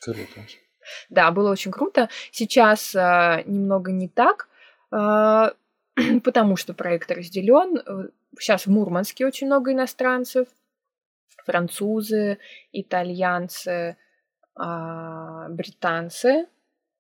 Круто. 0.01 0.41
Да, 1.09 1.32
было 1.32 1.51
очень 1.51 1.71
круто. 1.71 2.09
Сейчас 2.32 2.93
э, 2.95 3.43
немного 3.45 3.91
не 3.91 4.09
так, 4.09 4.49
э, 4.91 5.51
потому 6.24 6.55
что 6.55 6.74
проект 6.74 7.11
разделен. 7.11 8.11
Сейчас 8.39 8.65
в 8.65 8.71
Мурманске 8.71 9.26
очень 9.26 9.47
много 9.47 9.71
иностранцев, 9.71 10.47
французы, 11.45 12.39
итальянцы, 12.71 13.97
э, 14.59 15.47
британцы. 15.49 16.47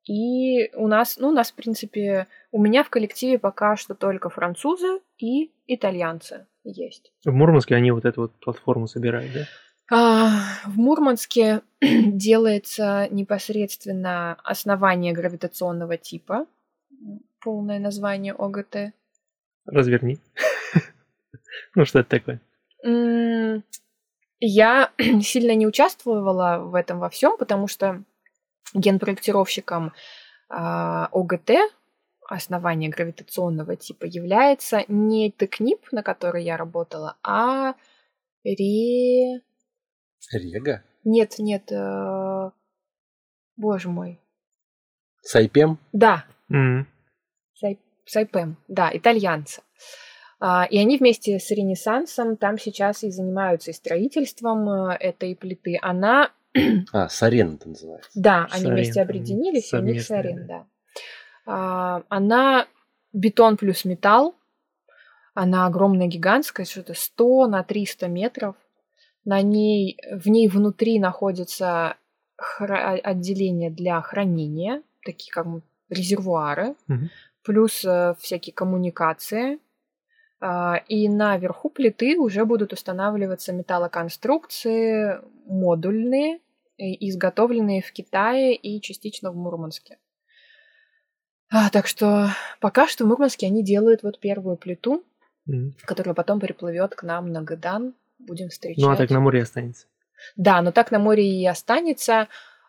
И 0.05 0.69
у 0.75 0.87
нас, 0.87 1.17
ну, 1.17 1.29
у 1.29 1.31
нас, 1.31 1.51
в 1.51 1.55
принципе, 1.55 2.27
у 2.51 2.61
меня 2.61 2.83
в 2.83 2.89
коллективе 2.89 3.39
пока 3.39 3.77
что 3.77 3.95
только 3.95 4.29
французы 4.29 4.99
и 5.17 5.51
итальянцы 5.65 6.45
есть. 6.63 7.11
В 7.25 7.31
Мурманске 7.31 7.75
они 7.75 7.91
вот 7.91 8.05
эту 8.05 8.21
вот 8.21 8.33
платформу 8.39 8.87
собирают, 8.87 9.31
да? 9.33 9.45
А, 9.91 10.29
в 10.65 10.77
Мурманске 10.77 11.61
делается 11.81 13.07
непосредственно 13.11 14.33
основание 14.43 15.13
гравитационного 15.13 15.97
типа, 15.97 16.47
полное 17.39 17.79
название 17.79 18.33
ОГТ. 18.33 18.93
Разверни. 19.65 20.19
Ну, 21.75 21.85
что 21.85 21.99
это 21.99 22.09
такое? 22.09 22.41
Я 24.39 24.91
сильно 25.21 25.55
не 25.55 25.67
участвовала 25.67 26.59
в 26.63 26.75
этом 26.75 26.99
во 26.99 27.09
всем, 27.09 27.37
потому 27.37 27.67
что 27.67 28.03
генпроектировщиком 28.73 29.93
а, 30.49 31.07
ОГТ, 31.11 31.51
основание 32.27 32.89
гравитационного 32.89 33.75
типа, 33.75 34.05
является 34.05 34.83
не 34.87 35.31
ТКНИП, 35.31 35.91
на 35.91 36.03
который 36.03 36.43
я 36.43 36.57
работала, 36.57 37.17
а 37.23 37.75
Ре... 38.43 39.41
Рега? 40.31 40.83
Нет, 41.03 41.35
нет. 41.39 41.71
Э... 41.71 42.51
Боже 43.55 43.89
мой. 43.89 44.19
Сайпем? 45.21 45.79
Да. 45.91 46.25
Mm. 46.51 46.85
Сай... 47.53 47.79
Сайпем, 48.05 48.57
да, 48.67 48.89
итальянцы. 48.93 49.61
А, 50.39 50.65
и 50.69 50.77
они 50.77 50.97
вместе 50.97 51.39
с 51.39 51.49
Ренессансом 51.51 52.35
там 52.35 52.57
сейчас 52.57 53.03
и 53.03 53.11
занимаются 53.11 53.71
и 53.71 53.73
строительством 53.73 54.69
э, 54.69 54.97
этой 54.99 55.35
плиты. 55.35 55.79
Она... 55.81 56.31
А, 56.91 57.09
Сарен 57.09 57.55
это 57.55 57.69
называется. 57.69 58.09
Да, 58.15 58.47
они 58.51 58.63
Сарен. 58.63 58.75
вместе 58.75 59.01
объединились, 59.01 59.73
и 59.73 59.75
у 59.75 59.81
них 59.81 60.03
Сарен, 60.03 60.47
да. 60.47 60.65
А, 61.45 62.03
она 62.09 62.67
бетон 63.11 63.57
плюс 63.57 63.85
металл. 63.85 64.35
Она 65.33 65.65
огромная, 65.65 66.07
гигантская, 66.07 66.65
что-то 66.65 66.93
100 66.93 67.47
на 67.47 67.63
300 67.63 68.07
метров 68.07 68.55
на 69.25 69.41
ней, 69.41 69.97
в 70.11 70.27
ней 70.27 70.47
внутри 70.47 70.99
находится 70.99 71.95
хра- 72.37 72.97
отделение 72.97 73.69
для 73.69 74.01
хранения, 74.01 74.83
такие 75.03 75.31
как 75.31 75.47
резервуары, 75.89 76.75
угу. 76.87 77.09
плюс 77.43 77.85
э, 77.85 78.15
всякие 78.19 78.53
коммуникации. 78.53 79.59
Э, 80.41 80.75
и 80.87 81.07
наверху 81.07 81.69
плиты 81.69 82.17
уже 82.17 82.45
будут 82.45 82.73
устанавливаться 82.73 83.53
металлоконструкции 83.53 85.19
модульные, 85.45 86.39
изготовленные 86.77 87.81
в 87.81 87.91
Китае 87.91 88.55
и 88.55 88.81
частично 88.81 89.31
в 89.31 89.35
Мурманске. 89.35 89.97
А, 91.49 91.69
так 91.69 91.87
что 91.87 92.29
пока 92.59 92.87
что 92.87 93.05
в 93.05 93.07
Мурманске 93.07 93.47
они 93.47 93.63
делают 93.63 94.03
вот 94.03 94.19
первую 94.19 94.57
плиту, 94.57 95.03
mm 95.47 95.73
которая 95.85 96.15
потом 96.15 96.39
переплывет 96.39 96.95
к 96.95 97.03
нам 97.03 97.31
на 97.31 97.41
Гадан 97.41 97.93
будем 98.19 98.49
встречать. 98.49 98.83
Ну, 98.83 98.89
а 98.89 98.95
так 98.95 99.09
на 99.09 99.19
море 99.19 99.43
останется. 99.43 99.87
Да, 100.35 100.61
но 100.61 100.71
так 100.71 100.91
на 100.91 100.99
море 100.99 101.27
и 101.27 101.45
останется. 101.45 102.27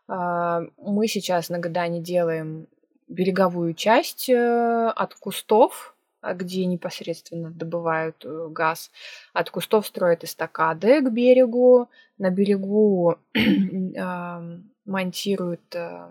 А, 0.08 0.62
мы 0.76 1.06
сейчас 1.06 1.48
на 1.48 1.58
Гадане 1.58 2.00
делаем 2.00 2.66
береговую 3.08 3.74
часть 3.74 4.28
э, 4.28 4.88
от 4.88 5.14
кустов, 5.14 5.93
где 6.32 6.64
непосредственно 6.64 7.50
добывают 7.50 8.24
э, 8.24 8.48
газ. 8.50 8.90
От 9.32 9.50
кустов 9.50 9.86
строят 9.86 10.24
эстакады 10.24 11.02
к 11.02 11.10
берегу. 11.10 11.88
На 12.16 12.30
берегу 12.30 13.18
монтируют 14.84 15.74
э, 15.74 16.10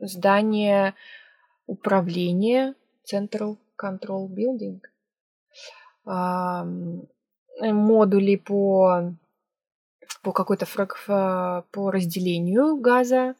здание 0.00 0.94
управления 1.66 2.74
Central 3.04 3.56
Control 3.76 4.28
Building 4.28 4.80
Э, 6.08 6.64
модули 7.60 8.36
по, 8.36 9.12
по 10.22 10.32
какой-то 10.32 10.64
по 11.06 11.90
разделению 11.90 12.76
газа. 12.76 13.34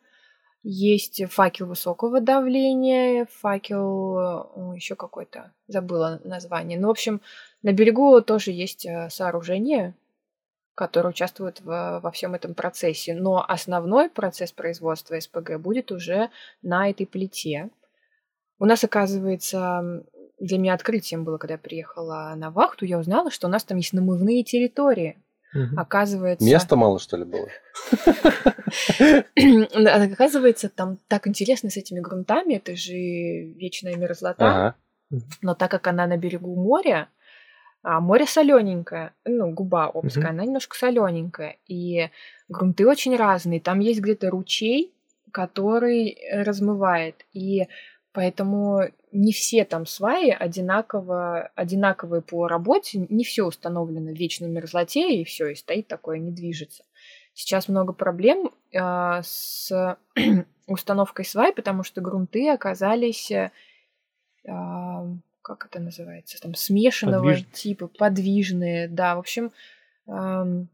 Есть 0.71 1.23
факел 1.31 1.65
высокого 1.65 2.21
давления, 2.21 3.27
факел 3.41 4.75
еще 4.75 4.97
какой-то, 4.97 5.55
забыла 5.67 6.21
название. 6.25 6.79
Ну, 6.79 6.89
в 6.89 6.91
общем, 6.91 7.23
на 7.63 7.73
берегу 7.73 8.21
тоже 8.21 8.51
есть 8.51 8.85
э, 8.85 9.09
сооружение, 9.09 9.95
которое 10.75 11.09
участвует 11.09 11.63
в, 11.63 12.01
во 12.03 12.11
всем 12.11 12.35
этом 12.35 12.53
процессе. 12.53 13.15
Но 13.15 13.43
основной 13.49 14.11
процесс 14.11 14.53
производства 14.53 15.19
СПГ 15.19 15.57
будет 15.57 15.91
уже 15.91 16.29
на 16.61 16.91
этой 16.91 17.07
плите. 17.07 17.71
У 18.59 18.67
нас, 18.67 18.85
оказывается, 18.85 20.05
для 20.39 20.59
меня 20.59 20.75
открытием 20.75 21.25
было, 21.25 21.39
когда 21.39 21.55
я 21.55 21.59
приехала 21.59 22.35
на 22.37 22.51
вахту, 22.51 22.85
я 22.85 22.99
узнала, 22.99 23.31
что 23.31 23.47
у 23.47 23.51
нас 23.51 23.65
там 23.65 23.79
есть 23.79 23.95
намывные 23.95 24.45
территории. 24.45 25.17
Угу. 25.55 25.81
Оказывается... 25.81 26.45
Места 26.47 26.77
мало, 26.77 26.99
что 26.99 27.17
ли, 27.17 27.25
было? 27.25 27.49
Оказывается, 30.13 30.69
там 30.69 30.99
так 31.09 31.27
интересно 31.27 31.71
с 31.71 31.77
этими 31.77 32.01
грунтами, 32.01 32.55
это 32.55 32.77
же 32.77 32.95
вечная 32.95 33.97
мерзлота. 33.97 34.75
Но 35.41 35.55
так 35.55 35.71
как 35.71 35.87
она 35.87 36.07
на 36.07 36.17
берегу 36.17 36.55
моря, 36.55 37.09
а 37.83 38.01
море 38.01 38.27
солененькое, 38.27 39.13
ну, 39.25 39.51
губа 39.53 39.87
Обская, 39.87 40.31
она 40.31 40.45
немножко 40.45 40.77
солененькая. 40.77 41.57
И 41.67 42.11
грунты 42.49 42.87
очень 42.87 43.17
разные. 43.17 43.61
Там 43.61 43.79
есть 43.79 44.01
где-то 44.01 44.31
ручей, 44.31 44.93
который 45.31 46.19
размывает. 46.33 47.25
И 47.33 47.69
Поэтому 48.19 48.83
не 49.13 49.33
все 49.33 49.65
там 49.65 49.87
сваи 49.87 50.31
одинаково, 50.31 51.51
одинаковые 51.55 52.23
по 52.23 52.49
работе, 52.49 53.07
не 53.09 53.25
все 53.25 53.45
установлено 53.45 54.13
в 54.13 54.17
вечной 54.17 54.49
мерзлоте, 54.49 55.21
и 55.21 55.25
все, 55.25 55.49
и 55.49 55.55
стоит 55.55 55.89
такое, 55.89 56.19
не 56.19 56.31
движется. 56.31 56.85
Сейчас 57.35 57.69
много 57.69 57.93
проблем 57.93 58.51
э, 58.73 59.21
с 59.23 59.97
установкой 60.67 61.25
свай, 61.25 61.53
потому 61.53 61.85
что 61.85 62.01
грунты 62.01 62.51
оказались, 62.51 63.31
э, 63.31 63.51
как 64.43 65.67
это 65.67 65.81
называется, 65.81 66.41
там 66.41 66.55
смешанного 66.55 67.23
Подвиж... 67.23 67.47
типа, 67.53 67.89
подвижные, 67.89 68.89
да, 68.89 69.17
в 69.17 69.21
общем, 69.21 69.53
э, 70.07 70.65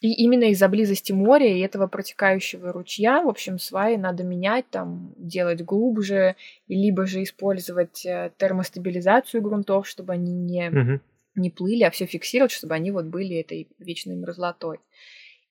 и 0.00 0.14
именно 0.14 0.44
из-за 0.44 0.68
близости 0.68 1.12
моря 1.12 1.54
и 1.54 1.60
этого 1.60 1.86
протекающего 1.86 2.72
ручья, 2.72 3.22
в 3.22 3.28
общем, 3.28 3.58
сваи 3.58 3.96
надо 3.96 4.24
менять, 4.24 4.64
там, 4.70 5.12
делать 5.18 5.62
глубже, 5.62 6.36
либо 6.68 7.04
же 7.06 7.22
использовать 7.22 8.06
э, 8.06 8.32
термостабилизацию 8.38 9.42
грунтов, 9.42 9.86
чтобы 9.86 10.14
они 10.14 10.32
не, 10.32 10.68
угу. 10.70 11.00
не 11.34 11.50
плыли, 11.50 11.82
а 11.82 11.90
все 11.90 12.06
фиксировать, 12.06 12.50
чтобы 12.50 12.74
они 12.74 12.90
вот 12.90 13.06
были 13.06 13.36
этой 13.36 13.68
вечной 13.78 14.16
мерзлотой. 14.16 14.80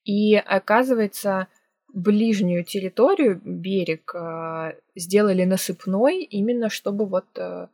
И 0.03 0.35
оказывается, 0.35 1.47
ближнюю 1.93 2.63
территорию, 2.63 3.39
берег, 3.43 4.15
э, 4.15 4.73
сделали 4.95 5.43
насыпной, 5.43 6.23
именно 6.23 6.69
чтобы 6.69 7.05
вот 7.05 7.27
э, 7.37 7.67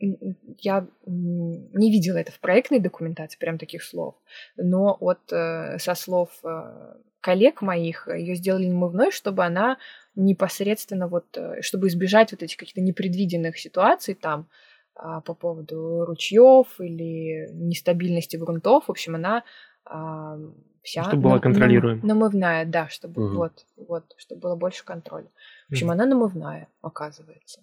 я 0.00 0.86
не 1.06 1.90
видела 1.90 2.16
это 2.16 2.32
в 2.32 2.40
проектной 2.40 2.80
документации, 2.80 3.38
прям 3.38 3.58
таких 3.58 3.82
слов, 3.82 4.14
но 4.56 4.96
от 4.98 5.32
э, 5.32 5.78
со 5.78 5.94
слов 5.94 6.30
э, 6.42 6.94
коллег 7.20 7.62
моих 7.62 8.08
ее 8.08 8.34
сделали 8.34 8.66
намывной, 8.66 9.10
чтобы 9.10 9.44
она 9.44 9.76
непосредственно 10.14 11.06
вот, 11.06 11.26
э, 11.36 11.60
чтобы 11.60 11.88
избежать 11.88 12.32
вот 12.32 12.42
этих 12.42 12.56
каких-то 12.56 12.80
непредвиденных 12.80 13.58
ситуаций 13.58 14.14
там 14.14 14.48
а, 14.94 15.20
по 15.20 15.34
поводу 15.34 16.04
ручьев 16.04 16.80
или 16.80 17.48
нестабильности 17.52 18.36
грунтов, 18.36 18.86
в 18.86 18.90
общем, 18.90 19.14
она 19.14 19.44
а, 19.84 20.38
вся 20.82 21.04
чтобы 21.04 21.22
была 21.22 21.38
контролируемая. 21.38 22.04
намывная, 22.04 22.64
да, 22.64 22.88
чтобы 22.88 23.26
угу. 23.26 23.36
вот, 23.36 23.66
вот, 23.76 24.14
чтобы 24.18 24.40
было 24.42 24.56
больше 24.56 24.84
контроля. 24.84 25.28
В 25.68 25.72
общем, 25.72 25.86
угу. 25.86 25.92
она 25.92 26.06
намывная, 26.06 26.68
оказывается. 26.82 27.62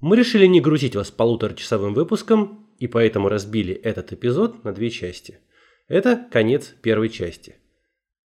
Мы 0.00 0.16
решили 0.16 0.46
не 0.46 0.60
грузить 0.60 0.94
вас 0.94 1.10
полуторачасовым 1.10 1.94
выпуском, 1.94 2.68
и 2.78 2.86
поэтому 2.86 3.28
разбили 3.28 3.74
этот 3.74 4.12
эпизод 4.12 4.62
на 4.64 4.72
две 4.72 4.90
части. 4.90 5.38
Это 5.88 6.28
конец 6.30 6.74
первой 6.82 7.08
части. 7.08 7.56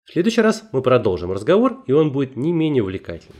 В 0.03 0.11
следующий 0.11 0.41
раз 0.41 0.67
мы 0.73 0.81
продолжим 0.81 1.31
разговор, 1.31 1.83
и 1.87 1.93
он 1.93 2.11
будет 2.11 2.35
не 2.35 2.51
менее 2.51 2.83
увлекательным. 2.83 3.37